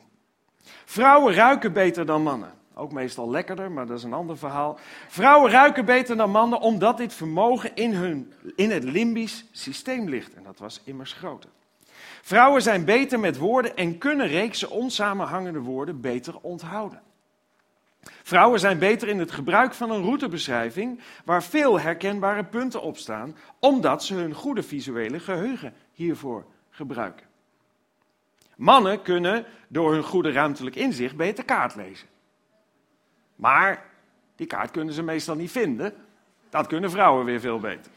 [0.85, 2.53] Vrouwen ruiken beter dan mannen.
[2.75, 4.79] Ook meestal lekkerder, maar dat is een ander verhaal.
[5.09, 10.35] Vrouwen ruiken beter dan mannen omdat dit vermogen in, hun, in het limbisch systeem ligt.
[10.35, 11.51] En dat was immers groter.
[12.23, 17.03] Vrouwen zijn beter met woorden en kunnen reeksen onsamenhangende woorden beter onthouden.
[18.23, 23.37] Vrouwen zijn beter in het gebruik van een routebeschrijving waar veel herkenbare punten op staan,
[23.59, 27.27] omdat ze hun goede visuele geheugen hiervoor gebruiken.
[28.57, 32.09] Mannen kunnen door hun goede ruimtelijk inzicht beter kaart lezen.
[33.37, 33.85] Maar
[34.37, 35.94] die kaart kunnen ze meestal niet vinden.
[36.51, 37.92] Dat kunnen vrouwen weer veel beter.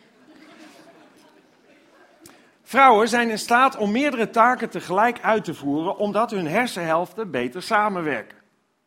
[2.67, 7.62] Vrouwen zijn in staat om meerdere taken tegelijk uit te voeren, omdat hun hersenhelften beter
[7.62, 8.38] samenwerken.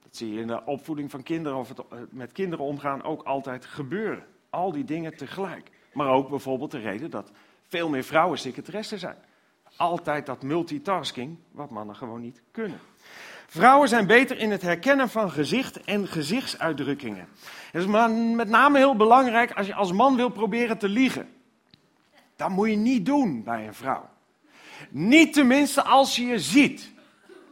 [0.02, 3.22] Dat zie je in de opvoeding van kinderen of het eh, met kinderen omgaan ook
[3.22, 4.24] altijd gebeuren.
[4.50, 5.70] Al die dingen tegelijk.
[5.92, 7.30] Maar ook bijvoorbeeld de reden dat
[7.66, 9.16] veel meer vrouwen secretaresse zijn.
[9.76, 12.80] Altijd dat multitasking, wat mannen gewoon niet kunnen.
[13.52, 17.28] Vrouwen zijn beter in het herkennen van gezicht en gezichtsuitdrukkingen.
[17.72, 17.88] Dat is
[18.34, 21.28] met name heel belangrijk als je als man wil proberen te liegen.
[22.36, 24.08] Dat moet je niet doen bij een vrouw.
[24.90, 26.92] Niet tenminste als je je ziet.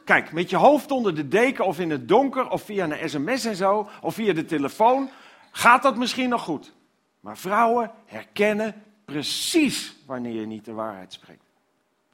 [0.05, 3.45] Kijk, met je hoofd onder de deken of in het donker of via een sms
[3.45, 5.11] en zo, of via de telefoon,
[5.51, 6.73] gaat dat misschien nog goed.
[7.21, 11.48] Maar vrouwen herkennen precies wanneer je niet de waarheid spreekt.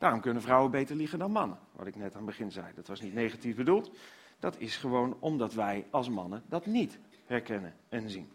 [0.05, 2.67] Daarom kunnen vrouwen beter liegen dan mannen, wat ik net aan het begin zei.
[2.75, 3.91] Dat was niet negatief bedoeld.
[4.39, 8.33] Dat is gewoon omdat wij als mannen dat niet herkennen en zien.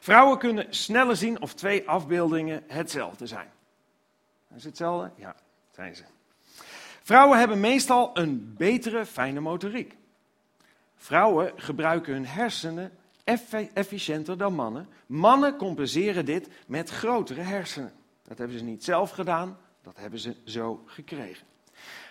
[0.00, 3.48] Vrouwen kunnen sneller zien of twee afbeeldingen hetzelfde zijn.
[4.48, 5.10] Is het hetzelfde?
[5.16, 5.36] Ja,
[5.70, 6.04] zijn ze.
[7.02, 9.96] Vrouwen hebben meestal een betere fijne motoriek.
[10.96, 12.92] Vrouwen gebruiken hun hersenen
[13.72, 14.88] efficiënter dan mannen.
[15.06, 17.92] Mannen compenseren dit met grotere hersenen.
[18.22, 21.46] Dat hebben ze niet zelf gedaan, dat hebben ze zo gekregen.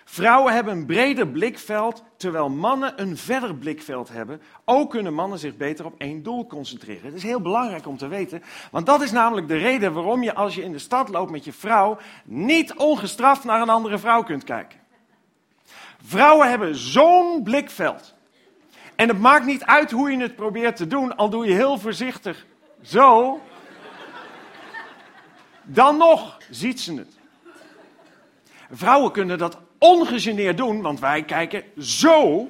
[0.03, 4.41] Vrouwen hebben een breder blikveld, terwijl mannen een verder blikveld hebben.
[4.65, 7.03] Ook kunnen mannen zich beter op één doel concentreren.
[7.03, 10.33] Dat is heel belangrijk om te weten, want dat is namelijk de reden waarom je
[10.33, 14.23] als je in de stad loopt met je vrouw niet ongestraft naar een andere vrouw
[14.23, 14.79] kunt kijken.
[16.05, 18.13] Vrouwen hebben zo'n blikveld.
[18.95, 21.77] En het maakt niet uit hoe je het probeert te doen, al doe je heel
[21.77, 22.45] voorzichtig
[22.81, 23.39] zo.
[25.63, 27.14] Dan nog ziet ze het.
[28.71, 32.47] Vrouwen kunnen dat ongegeneerd doen, want wij kijken zo.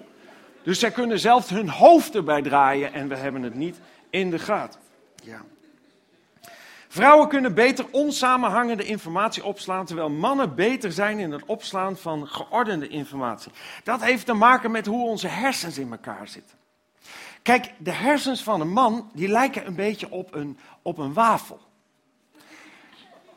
[0.63, 4.39] Dus zij kunnen zelfs hun hoofd erbij draaien en we hebben het niet in de
[4.39, 4.80] gaten.
[5.23, 5.41] Ja.
[6.88, 12.88] Vrouwen kunnen beter onsamenhangende informatie opslaan, terwijl mannen beter zijn in het opslaan van geordende
[12.88, 13.51] informatie.
[13.84, 16.58] Dat heeft te maken met hoe onze hersens in elkaar zitten.
[17.41, 21.60] Kijk, de hersens van een man, die lijken een beetje op een, op een wafel.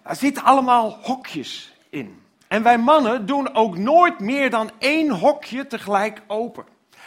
[0.02, 2.22] Er zitten allemaal hokjes in.
[2.48, 6.64] En wij mannen doen ook nooit meer dan één hokje tegelijk open.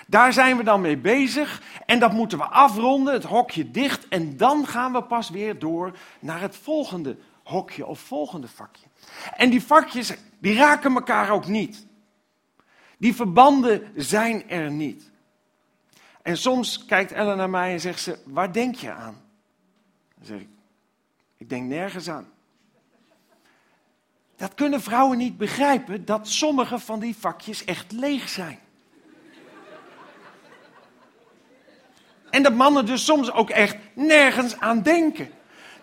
[0.07, 4.07] Daar zijn we dan mee bezig en dat moeten we afronden, het hokje dicht.
[4.07, 8.85] En dan gaan we pas weer door naar het volgende hokje of volgende vakje.
[9.35, 11.85] En die vakjes, die raken elkaar ook niet.
[12.97, 15.11] Die verbanden zijn er niet.
[16.21, 19.21] En soms kijkt Ellen naar mij en zegt ze, waar denk je aan?
[20.15, 20.49] Dan zeg ik,
[21.37, 22.30] ik denk nergens aan.
[24.41, 28.59] Dat kunnen vrouwen niet begrijpen, dat sommige van die vakjes echt leeg zijn.
[32.29, 35.29] En dat mannen dus soms ook echt nergens aan denken.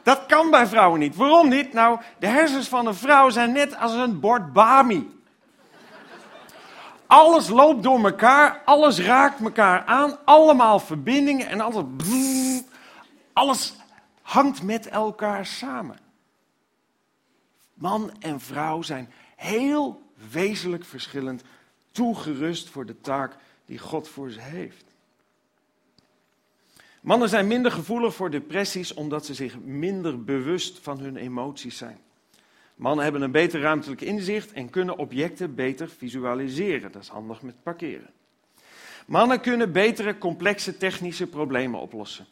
[0.02, 1.16] Dat kan bij vrouwen niet.
[1.16, 1.72] Waarom niet?
[1.72, 5.20] Nou, de hersens van een vrouw zijn net als een bord bami.
[7.06, 11.84] Alles loopt door elkaar, alles raakt elkaar aan, allemaal verbindingen en alles,
[13.32, 13.74] alles
[14.22, 16.07] hangt met elkaar samen.
[17.78, 21.42] Man en vrouw zijn heel wezenlijk verschillend
[21.92, 24.84] toegerust voor de taak die God voor ze heeft.
[27.00, 31.98] Mannen zijn minder gevoelig voor depressies omdat ze zich minder bewust van hun emoties zijn.
[32.74, 36.92] Mannen hebben een beter ruimtelijk inzicht en kunnen objecten beter visualiseren.
[36.92, 38.10] Dat is handig met parkeren.
[39.06, 42.26] Mannen kunnen betere complexe technische problemen oplossen.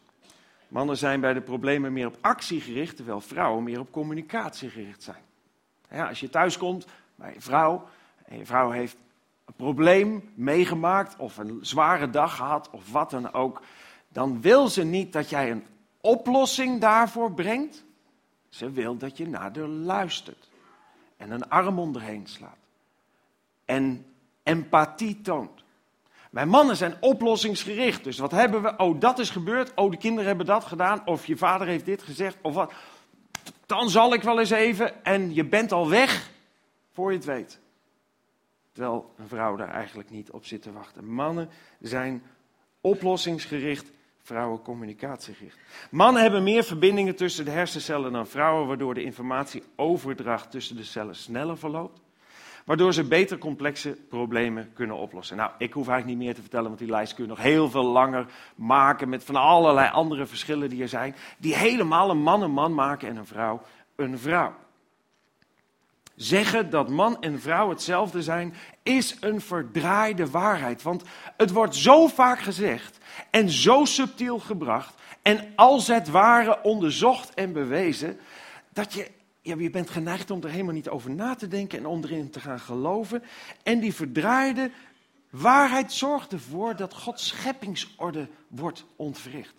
[0.69, 5.03] Mannen zijn bij de problemen meer op actie gericht, terwijl vrouwen meer op communicatie gericht
[5.03, 5.26] zijn.
[5.91, 7.89] Ja, als je thuis komt bij een vrouw
[8.25, 8.97] en je vrouw heeft
[9.45, 13.63] een probleem meegemaakt of een zware dag gehad of wat dan ook,
[14.09, 15.67] dan wil ze niet dat jij een
[16.01, 17.85] oplossing daarvoor brengt.
[18.49, 20.49] Ze wil dat je naar haar luistert
[21.17, 22.57] en een arm onderheen slaat
[23.65, 24.07] en
[24.43, 25.65] empathie toont.
[26.31, 28.05] Wij mannen zijn oplossingsgericht.
[28.05, 28.77] Dus wat hebben we?
[28.77, 29.73] Oh, dat is gebeurd.
[29.75, 31.07] Oh, de kinderen hebben dat gedaan.
[31.07, 32.37] Of je vader heeft dit gezegd.
[32.43, 32.73] Of wat
[33.67, 36.31] dan zal ik wel eens even en je bent al weg
[36.93, 37.61] voor je het weet.
[38.73, 41.13] Terwijl een vrouw daar eigenlijk niet op zit te wachten.
[41.13, 41.49] Mannen
[41.81, 42.23] zijn
[42.81, 43.91] oplossingsgericht,
[44.23, 45.59] vrouwen communicatiegericht.
[45.91, 51.17] Mannen hebben meer verbindingen tussen de hersencellen dan vrouwen, waardoor de informatieoverdracht tussen de cellen
[51.17, 52.05] sneller verloopt
[52.67, 55.37] waardoor ze beter complexe problemen kunnen oplossen.
[55.37, 57.71] Nou, ik hoef eigenlijk niet meer te vertellen, want die lijst kun je nog heel
[57.71, 62.43] veel langer maken met van allerlei andere verschillen die er zijn, die helemaal een man
[62.43, 63.63] een man maken en een vrouw
[63.97, 64.55] een vrouw.
[66.15, 70.83] zeggen dat man en vrouw hetzelfde zijn, is een verdraaide waarheid.
[70.83, 71.03] Want
[71.37, 72.99] het wordt zo vaak gezegd
[73.31, 78.19] en zo subtiel gebracht en als het ware onderzocht en bewezen,
[78.73, 79.11] dat je,
[79.47, 82.31] ja, je bent geneigd om er helemaal niet over na te denken en om erin
[82.31, 83.23] te gaan geloven.
[83.63, 84.71] En die verdraaide
[85.31, 89.55] waarheid zorgt ervoor dat Gods scheppingsorde wordt ontwricht.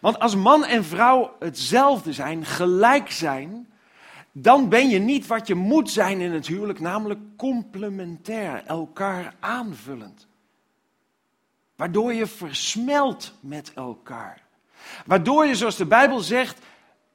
[0.00, 3.68] Want als man en vrouw hetzelfde zijn, gelijk zijn,
[4.32, 10.26] dan ben je niet wat je moet zijn in het huwelijk, namelijk complementair, elkaar aanvullend.
[11.76, 14.42] Waardoor je versmelt met elkaar.
[15.06, 16.58] Waardoor je, zoals de Bijbel zegt,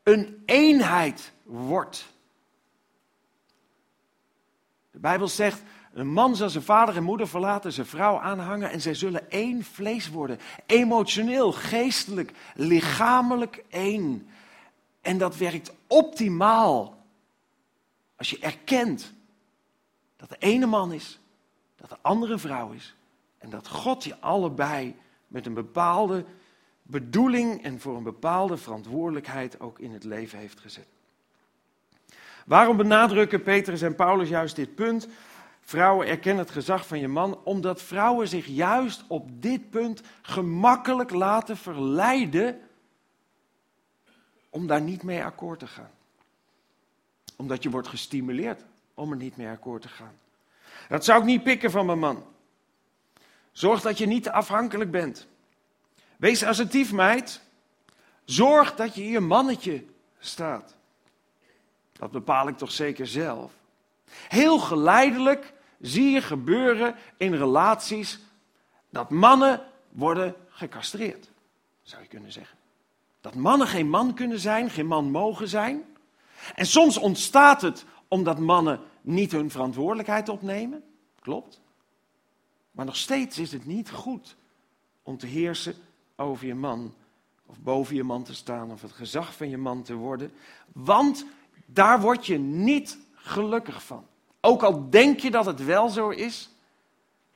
[0.06, 2.14] een eenheid wordt.
[4.92, 5.62] De Bijbel zegt,
[5.94, 9.64] een man zal zijn vader en moeder verlaten, zijn vrouw aanhangen en zij zullen één
[9.64, 10.40] vlees worden.
[10.66, 14.28] Emotioneel, geestelijk, lichamelijk één.
[15.02, 17.06] En dat werkt optimaal
[18.16, 19.14] als je erkent
[20.16, 21.20] dat de ene man is,
[21.76, 22.96] dat de andere vrouw is.
[23.38, 24.96] En dat God je allebei
[25.28, 26.26] met een bepaalde
[26.88, 30.88] bedoeling en voor een bepaalde verantwoordelijkheid ook in het leven heeft gezet.
[32.46, 35.08] Waarom benadrukken Petrus en Paulus juist dit punt?
[35.62, 41.12] Vrouwen erkennen het gezag van je man, omdat vrouwen zich juist op dit punt gemakkelijk
[41.12, 42.60] laten verleiden
[44.50, 45.92] om daar niet mee akkoord te gaan.
[47.36, 50.14] Omdat je wordt gestimuleerd om er niet mee akkoord te gaan.
[50.90, 52.24] Dat zou ik niet pikken van mijn man.
[53.52, 55.28] Zorg dat je niet afhankelijk bent.
[56.26, 57.42] Wees assertief, meid.
[58.24, 59.86] Zorg dat je je mannetje
[60.20, 60.76] staat.
[61.92, 63.52] Dat bepaal ik toch zeker zelf.
[64.28, 68.20] Heel geleidelijk zie je gebeuren in relaties
[68.90, 71.30] dat mannen worden gecastreerd,
[71.82, 72.58] zou je kunnen zeggen.
[73.22, 75.84] Dat mannen geen man kunnen zijn, geen man mogen zijn.
[76.56, 80.84] En soms ontstaat het omdat mannen niet hun verantwoordelijkheid opnemen.
[81.20, 81.62] Klopt.
[82.72, 84.36] Maar nog steeds is het niet goed
[85.04, 85.76] om te heersen
[86.16, 86.94] over je man.
[87.46, 90.32] Of boven je man te staan of het gezag van je man te worden.
[90.74, 91.26] Want
[91.66, 94.06] daar word je niet gelukkig van.
[94.42, 96.50] Ook al denk je dat het wel zo is,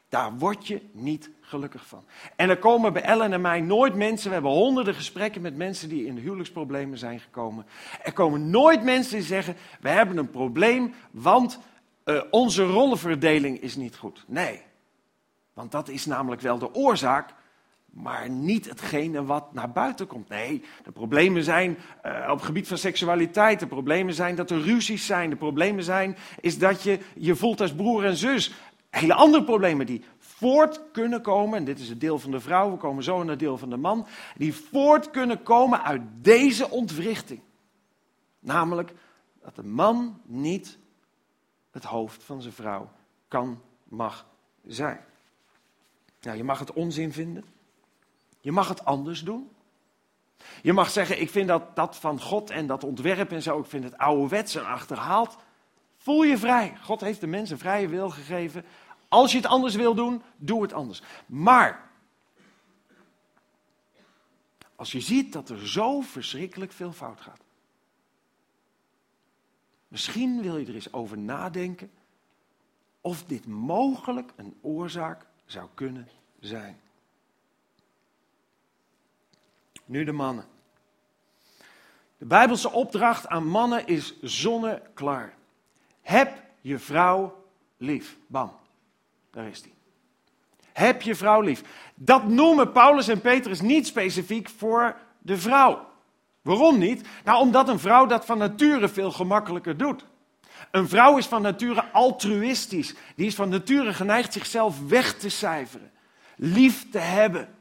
[0.09, 2.03] daar word je niet gelukkig van.
[2.35, 5.89] En er komen bij Ellen en mij nooit mensen, we hebben honderden gesprekken met mensen
[5.89, 7.65] die in huwelijksproblemen zijn gekomen.
[8.03, 11.59] Er komen nooit mensen die zeggen, we hebben een probleem, want
[12.05, 14.23] uh, onze rollenverdeling is niet goed.
[14.27, 14.61] Nee,
[15.53, 17.33] want dat is namelijk wel de oorzaak
[17.93, 20.29] maar niet hetgene wat naar buiten komt.
[20.29, 23.59] Nee, de problemen zijn uh, op het gebied van seksualiteit.
[23.59, 25.29] De problemen zijn dat er ruzies zijn.
[25.29, 28.53] De problemen zijn is dat je je voelt als broer en zus.
[28.89, 32.71] Hele andere problemen die voort kunnen komen, en dit is het deel van de vrouw,
[32.71, 36.69] we komen zo naar het deel van de man, die voort kunnen komen uit deze
[36.69, 37.41] ontwrichting.
[38.39, 38.93] Namelijk
[39.43, 40.77] dat de man niet
[41.71, 42.91] het hoofd van zijn vrouw
[43.27, 44.25] kan, mag
[44.65, 44.99] zijn.
[46.21, 47.43] Nou, je mag het onzin vinden.
[48.49, 49.49] Je mag het anders doen.
[50.61, 53.65] Je mag zeggen, ik vind dat, dat van God en dat ontwerp en zo, ik
[53.65, 55.37] vind het ouderwets en achterhaald.
[55.97, 56.77] Voel je vrij.
[56.81, 58.65] God heeft de mensen vrije wil gegeven.
[59.07, 61.01] Als je het anders wil doen, doe het anders.
[61.25, 61.89] Maar,
[64.75, 67.41] als je ziet dat er zo verschrikkelijk veel fout gaat.
[69.87, 71.91] Misschien wil je er eens over nadenken
[73.01, 76.07] of dit mogelijk een oorzaak zou kunnen
[76.39, 76.79] zijn.
[79.89, 80.45] Nu de mannen.
[82.17, 85.33] De Bijbelse opdracht aan mannen is zonneklaar.
[86.01, 87.43] Heb je vrouw
[87.77, 88.17] lief.
[88.27, 88.51] Bam.
[89.31, 89.73] Daar is die.
[90.73, 91.61] Heb je vrouw lief.
[91.95, 95.87] Dat noemen Paulus en Petrus niet specifiek voor de vrouw.
[96.41, 97.07] Waarom niet?
[97.23, 100.05] Nou, omdat een vrouw dat van nature veel gemakkelijker doet.
[100.71, 102.95] Een vrouw is van nature altruïstisch.
[103.15, 105.91] Die is van nature geneigd zichzelf weg te cijferen.
[106.35, 107.57] Lief te hebben.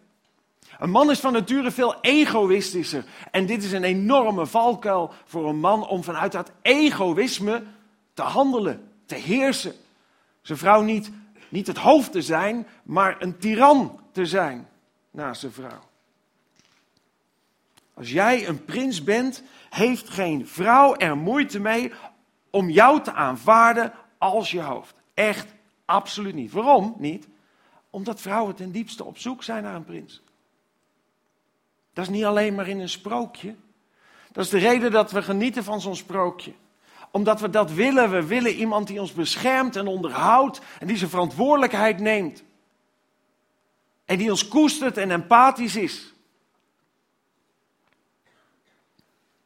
[0.78, 3.04] Een man is van nature veel egoïstischer.
[3.30, 7.62] En dit is een enorme valkuil voor een man om vanuit dat egoïsme
[8.14, 9.74] te handelen, te heersen.
[10.42, 11.10] Zijn vrouw niet,
[11.48, 14.68] niet het hoofd te zijn, maar een tiran te zijn
[15.10, 15.81] naast zijn vrouw.
[17.94, 21.92] Als jij een prins bent, heeft geen vrouw er moeite mee
[22.50, 24.94] om jou te aanvaarden als je hoofd.
[25.14, 25.46] Echt,
[25.85, 26.52] absoluut niet.
[26.52, 27.29] Waarom niet?
[27.90, 30.22] Omdat vrouwen ten diepste op zoek zijn naar een prins.
[31.99, 33.55] Dat is niet alleen maar in een sprookje.
[34.33, 36.53] Dat is de reden dat we genieten van zo'n sprookje.
[37.11, 38.11] Omdat we dat willen.
[38.11, 42.44] We willen iemand die ons beschermt en onderhoudt en die zijn verantwoordelijkheid neemt.
[44.05, 46.15] En die ons koestert en empathisch is.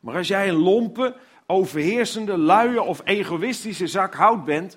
[0.01, 4.77] Maar als jij een lompe, overheersende, luie of egoïstische zak hout bent,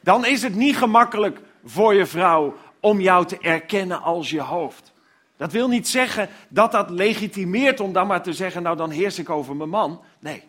[0.00, 4.96] dan is het niet gemakkelijk voor je vrouw om jou te erkennen als je hoofd.
[5.38, 9.18] Dat wil niet zeggen dat dat legitimeert om dan maar te zeggen, nou dan heers
[9.18, 10.02] ik over mijn man.
[10.18, 10.42] Nee,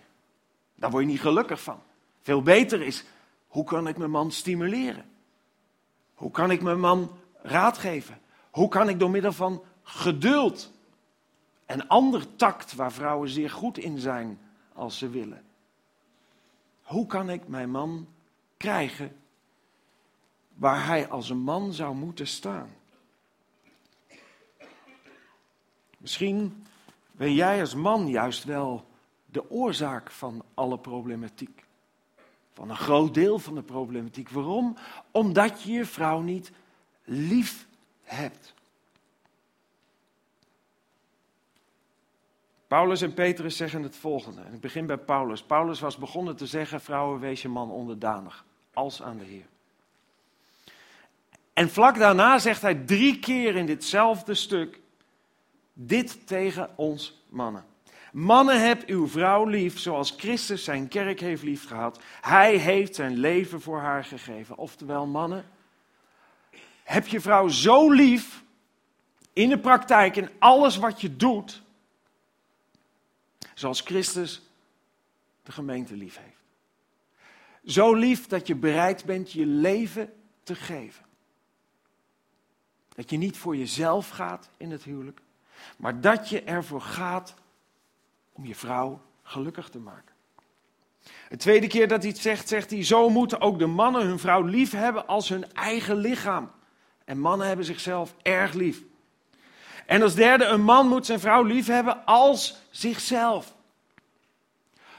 [0.76, 1.80] daar word je niet gelukkig van.
[2.22, 3.06] Veel beter is,
[3.48, 5.06] hoe kan ik mijn man stimuleren?
[6.14, 7.12] Hoe kan ik mijn man
[7.42, 8.20] raad geven?
[8.52, 10.72] Hoe kan ik door middel van geduld
[11.70, 14.40] en ander tact, waar vrouwen zeer goed in zijn
[14.74, 15.44] als ze willen.
[16.82, 18.08] Hoe kan ik mijn man
[18.58, 19.16] krijgen
[20.54, 22.70] waar hij als een man zou moeten staan?
[26.00, 26.66] Misschien
[27.12, 28.86] ben jij als man juist wel
[29.26, 31.64] de oorzaak van alle problematiek.
[32.54, 34.30] Van een groot deel van de problematiek.
[34.30, 34.78] Waarom?
[35.12, 36.52] Omdat je je vrouw niet
[37.04, 37.68] lief
[38.04, 38.54] hebt.
[42.68, 44.42] Paulus en Petrus zeggen het volgende.
[44.42, 45.44] En ik begin bij Paulus.
[45.44, 49.46] Paulus was begonnen te zeggen: Vrouwen, wees je man onderdanig, als aan de Heer.
[51.54, 54.80] En vlak daarna zegt hij drie keer in ditzelfde stuk:
[55.82, 57.66] Dit tegen ons mannen.
[58.12, 62.00] Mannen, heb uw vrouw lief, zoals Christus zijn kerk heeft lief gehad.
[62.22, 64.58] Hij heeft zijn leven voor haar gegeven.
[64.58, 65.46] Oftewel, mannen,
[66.84, 68.44] heb je vrouw zo lief
[69.34, 71.62] in de praktijk, in alles wat je doet,
[73.54, 74.42] zoals Christus
[75.44, 76.44] de gemeente lief heeft.
[77.66, 80.14] Zo lief dat je bereid bent je leven
[80.44, 81.06] te geven.
[82.96, 85.22] Dat je niet voor jezelf gaat in het huwelijk,
[85.78, 87.34] maar dat je ervoor gaat
[88.32, 90.14] om je vrouw gelukkig te maken.
[91.30, 94.20] De tweede keer dat hij het zegt, zegt hij: Zo moeten ook de mannen hun
[94.20, 96.52] vrouw lief hebben als hun eigen lichaam.
[97.06, 98.82] En mannen hebben zichzelf erg lief.
[99.86, 103.56] En als derde, een man moet zijn vrouw lief hebben als zichzelf.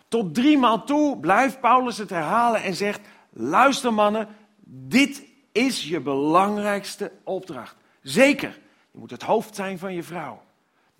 [0.08, 3.00] Tot drie maal toe blijft Paulus het herhalen en zegt:
[3.30, 4.28] Luister mannen,
[4.64, 7.76] dit is je belangrijkste opdracht.
[8.02, 8.58] Zeker,
[8.90, 10.42] je moet het hoofd zijn van je vrouw.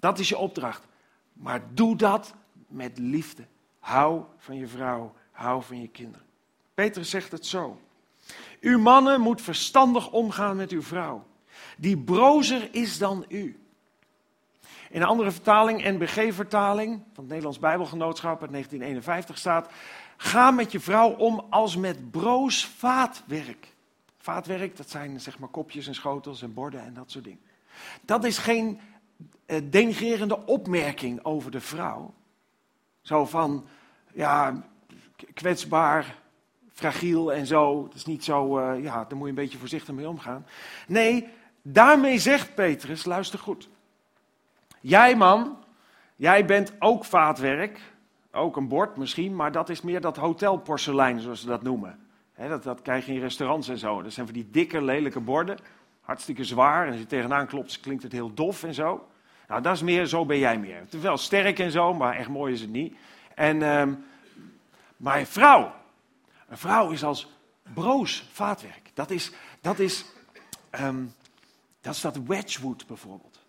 [0.01, 0.86] Dat is je opdracht.
[1.32, 2.34] Maar doe dat
[2.68, 3.46] met liefde.
[3.78, 6.26] Hou van je vrouw, hou van je kinderen.
[6.74, 7.80] Petrus zegt het zo.
[8.61, 11.26] Uw mannen moet verstandig omgaan met uw vrouw,
[11.76, 13.59] die brozer is dan u.
[14.90, 19.70] In een andere vertaling, NBG-vertaling van het Nederlands Bijbelgenootschap uit 1951 staat:
[20.16, 23.74] Ga met je vrouw om als met broos vaatwerk.
[24.18, 27.40] Vaatwerk, dat zijn zeg maar kopjes en schotels en borden en dat soort dingen.
[28.03, 28.80] Dat is geen
[29.47, 32.14] eh, denigrerende opmerking over de vrouw.
[33.01, 33.66] Zo van,
[34.12, 34.64] ja,
[35.35, 36.18] kwetsbaar,
[36.73, 37.85] fragiel en zo.
[37.85, 40.47] Het is niet zo, uh, ja, daar moet je een beetje voorzichtig mee omgaan.
[40.87, 41.29] Nee,
[41.62, 43.68] daarmee zegt Petrus, luister goed.
[44.81, 45.59] Jij man,
[46.16, 47.81] jij bent ook vaatwerk,
[48.33, 51.99] ook een bord misschien, maar dat is meer dat hotelporselein zoals ze dat noemen.
[52.37, 54.03] dat, dat krijg je in restaurants en zo.
[54.03, 55.59] Dat zijn van die dikke, lelijke borden,
[56.11, 56.86] hartstikke zwaar.
[56.86, 59.08] En als je tegenaan klopt, klinkt het heel dof en zo.
[59.48, 60.78] Nou, dat is meer, zo ben jij meer.
[60.78, 62.94] Het is wel sterk en zo, maar echt mooi is het niet.
[63.34, 64.04] En, um,
[64.96, 65.72] maar vrouw,
[66.48, 67.32] een vrouw is als
[67.74, 68.90] broos vaatwerk.
[68.94, 70.04] Dat is dat, is,
[70.80, 71.14] um,
[71.80, 73.40] dat, is dat wedgwood bijvoorbeeld.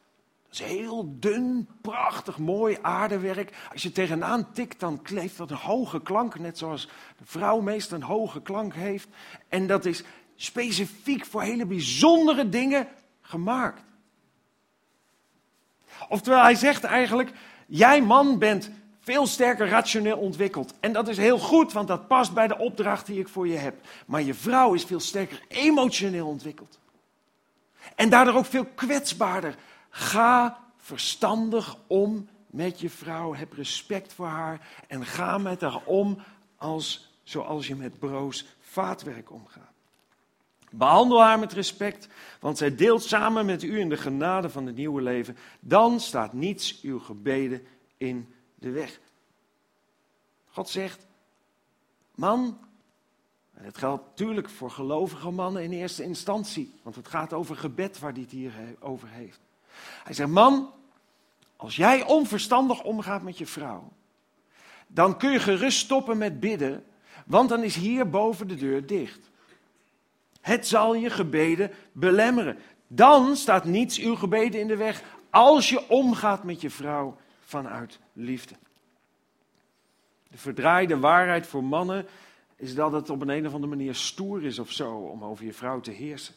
[0.50, 3.68] Dat is heel dun, prachtig, mooi aardewerk.
[3.72, 7.98] Als je tegenaan tikt, dan kleeft dat een hoge klank, net zoals de vrouw meestal
[7.98, 9.08] een hoge klank heeft.
[9.50, 10.04] En dat is
[10.42, 12.88] specifiek voor hele bijzondere dingen
[13.22, 13.84] gemaakt.
[16.10, 17.32] Oftewel, hij zegt eigenlijk,
[17.68, 20.74] jij man bent veel sterker rationeel ontwikkeld.
[20.80, 23.58] En dat is heel goed, want dat past bij de opdracht die ik voor je
[23.58, 23.76] heb.
[24.06, 26.80] Maar je vrouw is veel sterker emotioneel ontwikkeld.
[27.96, 29.56] En daardoor ook veel kwetsbaarder.
[29.90, 33.34] Ga verstandig om met je vrouw.
[33.34, 34.68] Heb respect voor haar.
[34.88, 36.18] En ga met haar om
[36.58, 39.71] als, zoals je met broos vaatwerk omgaat.
[40.72, 42.08] Behandel haar met respect,
[42.40, 45.38] want zij deelt samen met u in de genade van het nieuwe leven.
[45.60, 47.66] Dan staat niets uw gebeden
[47.98, 49.00] in de weg.
[50.48, 51.08] God zegt,
[52.16, 52.58] man,
[53.54, 58.00] en het geldt natuurlijk voor gelovige mannen in eerste instantie, want het gaat over gebed
[58.00, 59.40] waar hij het hier over heeft.
[60.04, 60.74] Hij zegt, man,
[61.56, 63.92] als jij onverstandig omgaat met je vrouw,
[64.88, 66.86] dan kun je gerust stoppen met bidden,
[67.26, 69.31] want dan is hier boven de deur dicht.
[70.42, 72.58] Het zal je gebeden belemmeren.
[72.88, 78.00] Dan staat niets uw gebeden in de weg als je omgaat met je vrouw vanuit
[78.14, 78.56] liefde.
[80.28, 82.06] De verdraaide waarheid voor mannen
[82.56, 85.54] is dat het op een, of andere manier stoer is of zo om over je
[85.54, 86.34] vrouw te heersen.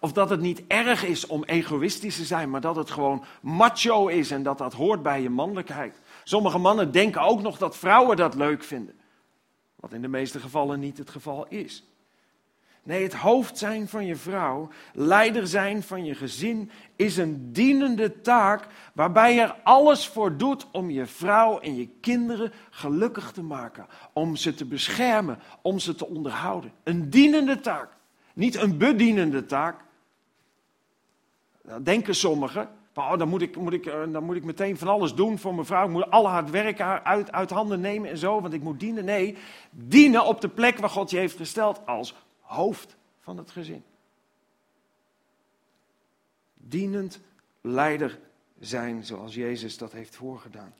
[0.00, 4.06] Of dat het niet erg is om egoïstisch te zijn, maar dat het gewoon macho
[4.06, 6.00] is en dat dat hoort bij je mannelijkheid.
[6.24, 8.94] Sommige mannen denken ook nog dat vrouwen dat leuk vinden.
[9.76, 11.84] Wat in de meeste gevallen niet het geval is.
[12.86, 18.20] Nee, het hoofd zijn van je vrouw, leider zijn van je gezin, is een dienende
[18.20, 23.42] taak waarbij je er alles voor doet om je vrouw en je kinderen gelukkig te
[23.42, 23.86] maken.
[24.12, 26.72] Om ze te beschermen, om ze te onderhouden.
[26.82, 27.88] Een dienende taak,
[28.34, 29.80] niet een bedienende taak.
[31.62, 32.68] Dat denken sommigen.
[32.94, 35.54] Oh, dan, moet ik, moet ik, eh, dan moet ik meteen van alles doen voor
[35.54, 35.84] mijn vrouw.
[35.84, 39.04] Ik moet al haar werk uit, uit handen nemen en zo, want ik moet dienen.
[39.04, 39.36] Nee,
[39.70, 42.14] dienen op de plek waar God je heeft gesteld als
[42.46, 43.84] hoofd van het gezin.
[46.54, 47.20] Dienend
[47.60, 48.18] leider
[48.60, 50.74] zijn zoals Jezus dat heeft voorgedaan.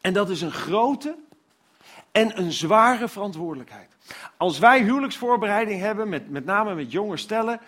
[0.00, 1.16] En dat is een grote
[2.10, 3.96] en een zware verantwoordelijkheid.
[4.36, 7.60] Als wij huwelijksvoorbereiding hebben, met, met name met jonge stellen,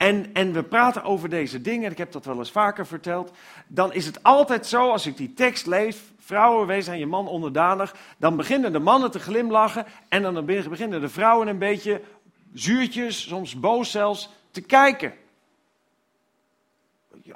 [0.00, 3.32] en, en we praten over deze dingen, ik heb dat wel eens vaker verteld,
[3.66, 7.28] dan is het altijd zo, als ik die tekst lees, vrouwen, wees aan je man
[7.28, 12.02] onderdanig, dan beginnen de mannen te glimlachen en dan beginnen de vrouwen een beetje
[12.52, 15.14] zuurtjes, soms boos zelfs, te kijken.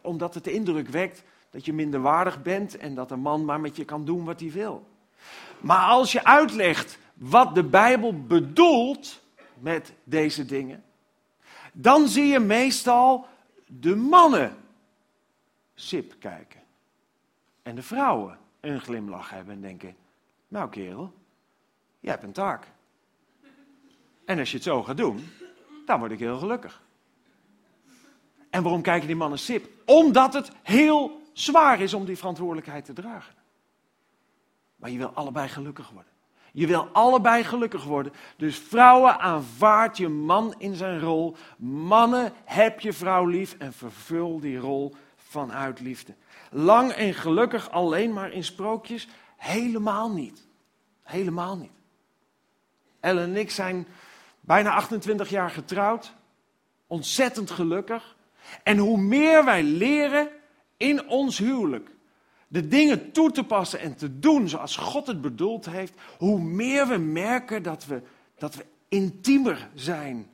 [0.02, 3.76] Omdat het de indruk wekt dat je minderwaardig bent en dat een man maar met
[3.76, 4.86] je kan doen wat hij wil.
[5.60, 9.22] Maar als je uitlegt wat de Bijbel bedoelt
[9.58, 10.83] met deze dingen,
[11.76, 13.26] dan zie je meestal
[13.66, 14.56] de mannen
[15.74, 16.60] sip kijken.
[17.62, 19.96] En de vrouwen een glimlach hebben en denken:
[20.48, 21.12] Nou, kerel,
[22.00, 22.66] jij hebt een taak.
[24.24, 25.28] En als je het zo gaat doen,
[25.86, 26.82] dan word ik heel gelukkig.
[28.50, 29.68] En waarom kijken die mannen sip?
[29.84, 33.34] Omdat het heel zwaar is om die verantwoordelijkheid te dragen.
[34.76, 36.12] Maar je wil allebei gelukkig worden.
[36.56, 38.12] Je wil allebei gelukkig worden.
[38.36, 41.36] Dus vrouwen, aanvaard je man in zijn rol.
[41.58, 46.14] Mannen, heb je vrouw lief en vervul die rol vanuit liefde.
[46.50, 49.08] Lang en gelukkig alleen maar in sprookjes?
[49.36, 50.46] Helemaal niet.
[51.02, 51.72] Helemaal niet.
[53.00, 53.86] Ellen en ik zijn
[54.40, 56.14] bijna 28 jaar getrouwd.
[56.86, 58.16] Ontzettend gelukkig.
[58.62, 60.28] En hoe meer wij leren
[60.76, 61.93] in ons huwelijk
[62.54, 66.88] de dingen toe te passen en te doen zoals God het bedoeld heeft, hoe meer
[66.88, 68.02] we merken dat we,
[68.38, 70.30] dat we intiemer zijn.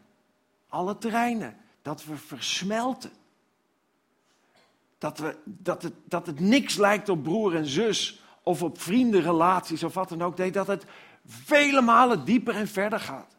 [0.69, 3.11] Alle terreinen, dat we versmelten.
[4.99, 9.83] Dat, we, dat, het, dat het niks lijkt op broer en zus of op vriendenrelaties
[9.83, 10.53] of wat dan ook.
[10.53, 10.85] Dat het
[11.27, 13.37] vele malen dieper en verder gaat.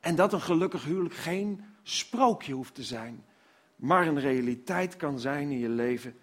[0.00, 3.24] En dat een gelukkig huwelijk geen sprookje hoeft te zijn,
[3.76, 6.14] maar een realiteit kan zijn in je leven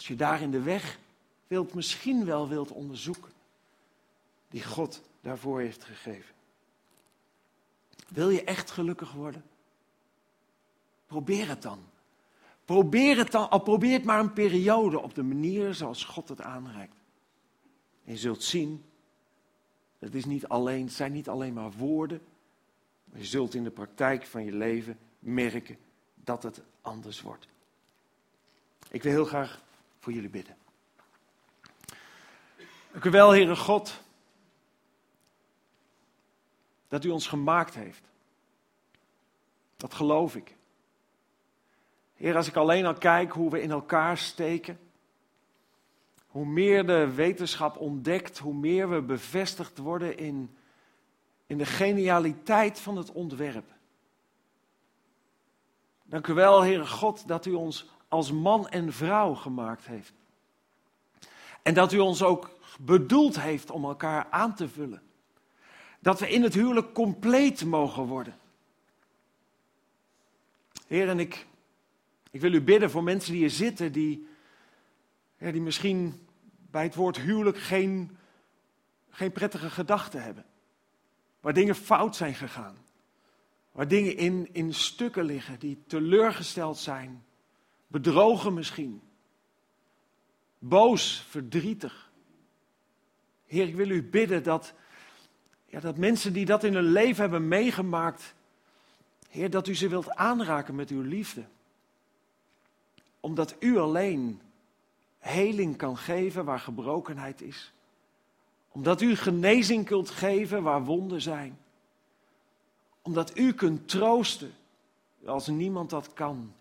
[0.00, 0.98] als je daar in de weg
[1.46, 3.32] wilt, misschien wel wilt onderzoeken,
[4.48, 6.34] die God daarvoor heeft gegeven.
[8.08, 9.44] Wil je echt gelukkig worden?
[11.06, 11.78] Probeer het dan.
[12.64, 16.40] Probeer het dan, al probeer het maar een periode op de manier zoals God het
[16.40, 16.96] aanreikt.
[18.04, 18.84] En je zult zien,
[19.98, 22.20] het, is niet alleen, het zijn niet alleen maar woorden,
[23.04, 25.76] maar je zult in de praktijk van je leven merken
[26.14, 27.46] dat het anders wordt.
[28.90, 29.68] Ik wil heel graag
[30.00, 30.56] voor jullie bidden.
[32.92, 34.00] Dank u wel, Heere God,
[36.88, 38.02] dat u ons gemaakt heeft.
[39.76, 40.56] Dat geloof ik.
[42.14, 44.78] Heer, als ik alleen al kijk hoe we in elkaar steken,
[46.26, 50.56] hoe meer de wetenschap ontdekt, hoe meer we bevestigd worden in,
[51.46, 53.72] in de genialiteit van het ontwerp.
[56.02, 60.12] Dank u wel, Heere God, dat u ons als man en vrouw gemaakt heeft.
[61.62, 65.02] En dat u ons ook bedoeld heeft om elkaar aan te vullen.
[65.98, 68.38] Dat we in het huwelijk compleet mogen worden.
[70.86, 71.46] Heer, en ik,
[72.30, 74.28] ik wil u bidden voor mensen die hier zitten, die,
[75.38, 76.26] die misschien
[76.70, 78.16] bij het woord huwelijk geen,
[79.10, 80.44] geen prettige gedachten hebben.
[81.40, 82.76] Waar dingen fout zijn gegaan.
[83.72, 87.24] Waar dingen in, in stukken liggen, die teleurgesteld zijn
[87.90, 89.00] bedrogen misschien,
[90.58, 92.10] boos, verdrietig.
[93.46, 94.74] Heer, ik wil u bidden dat,
[95.66, 98.34] ja, dat mensen die dat in hun leven hebben meegemaakt,
[99.28, 101.44] Heer, dat u ze wilt aanraken met uw liefde.
[103.20, 104.40] Omdat u alleen
[105.18, 107.72] heling kan geven waar gebrokenheid is.
[108.68, 111.58] Omdat u genezing kunt geven waar wonden zijn.
[113.02, 114.52] Omdat u kunt troosten
[115.24, 116.52] als niemand dat kan.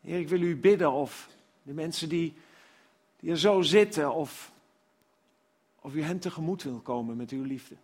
[0.00, 1.28] Heer, ik wil u bidden of
[1.62, 2.34] de mensen die,
[3.20, 4.52] die er zo zitten, of,
[5.80, 7.74] of u hen tegemoet wil komen met uw liefde.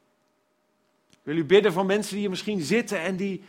[1.11, 3.45] Ik wil u bidden voor mensen die hier misschien zitten en die,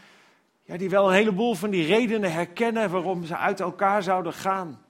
[0.64, 4.86] ja, die wel een heleboel van die redenen herkennen waarom ze uit elkaar zouden gaan.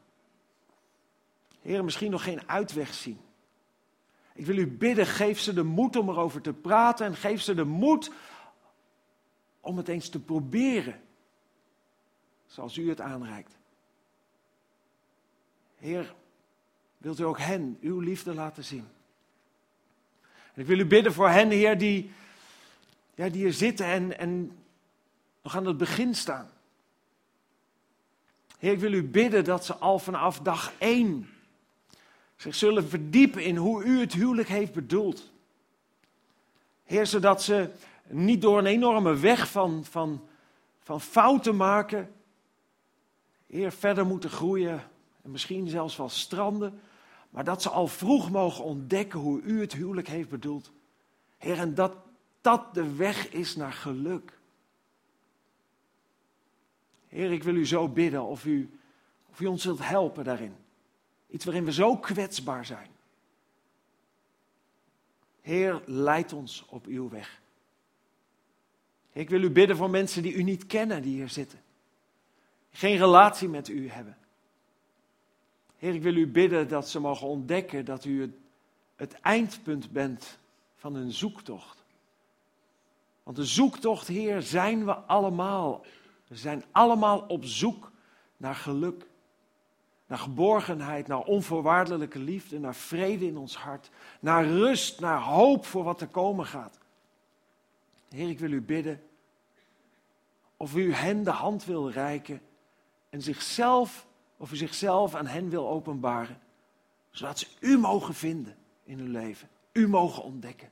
[1.61, 3.19] Heer, misschien nog geen uitweg zien.
[4.33, 7.53] Ik wil u bidden, geef ze de moed om erover te praten en geef ze
[7.53, 8.11] de moed
[9.59, 11.01] om het eens te proberen,
[12.45, 13.57] zoals u het aanreikt.
[15.77, 16.13] Heer,
[16.97, 18.87] wilt u ook hen uw liefde laten zien?
[20.53, 22.11] En ik wil u bidden voor hen, Heer, die,
[23.15, 24.57] ja, die hier zitten en, en
[25.41, 26.49] nog aan het begin staan.
[28.57, 31.29] Heer, ik wil u bidden dat ze al vanaf dag één
[32.35, 35.31] zich zullen verdiepen in hoe u het huwelijk heeft bedoeld.
[36.83, 37.69] Heer, zodat ze
[38.07, 40.27] niet door een enorme weg van, van,
[40.79, 42.13] van fouten maken,
[43.47, 44.83] Heer, verder moeten groeien
[45.25, 46.79] en misschien zelfs wel stranden,
[47.29, 50.71] maar dat ze al vroeg mogen ontdekken hoe u het huwelijk heeft bedoeld.
[51.37, 51.95] Heer, en dat
[52.41, 54.39] dat de weg is naar geluk.
[57.07, 58.79] Heer, ik wil u zo bidden of u,
[59.31, 60.55] of u ons wilt helpen daarin.
[61.29, 62.89] Iets waarin we zo kwetsbaar zijn.
[65.41, 67.41] Heer, leid ons op uw weg.
[69.11, 71.61] Ik wil u bidden voor mensen die u niet kennen, die hier zitten.
[72.71, 74.17] Geen relatie met u hebben.
[75.77, 78.33] Heer, ik wil u bidden dat ze mogen ontdekken dat u het,
[78.95, 80.37] het eindpunt bent
[80.75, 81.83] van hun zoektocht.
[83.23, 85.85] Want de zoektocht, Heer, zijn we allemaal.
[86.27, 87.91] We zijn allemaal op zoek
[88.37, 89.07] naar geluk.
[90.07, 93.89] Naar geborgenheid, naar onvoorwaardelijke liefde, naar vrede in ons hart.
[94.19, 96.79] Naar rust, naar hoop voor wat er komen gaat.
[98.09, 99.01] Heer, ik wil u bidden
[100.57, 102.41] of u hen de hand wil reiken
[103.09, 104.07] en zichzelf,
[104.45, 106.39] of u zichzelf aan hen wil openbaren,
[107.09, 110.69] zodat ze u mogen vinden in hun leven, u mogen ontdekken.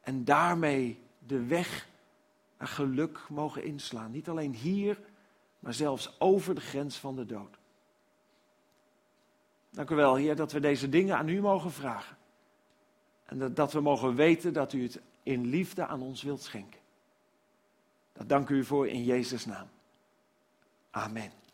[0.00, 1.88] En daarmee de weg
[2.58, 4.10] naar geluk mogen inslaan.
[4.10, 5.00] Niet alleen hier,
[5.58, 7.58] maar zelfs over de grens van de dood.
[9.70, 12.16] Dank u wel, Heer, dat we deze dingen aan u mogen vragen.
[13.24, 16.80] En dat, we mogen weten dat u het in liefde aan ons wilt schenken.
[18.12, 19.68] Dat dank u voor in Jezus' naam.
[20.90, 21.46] Amen.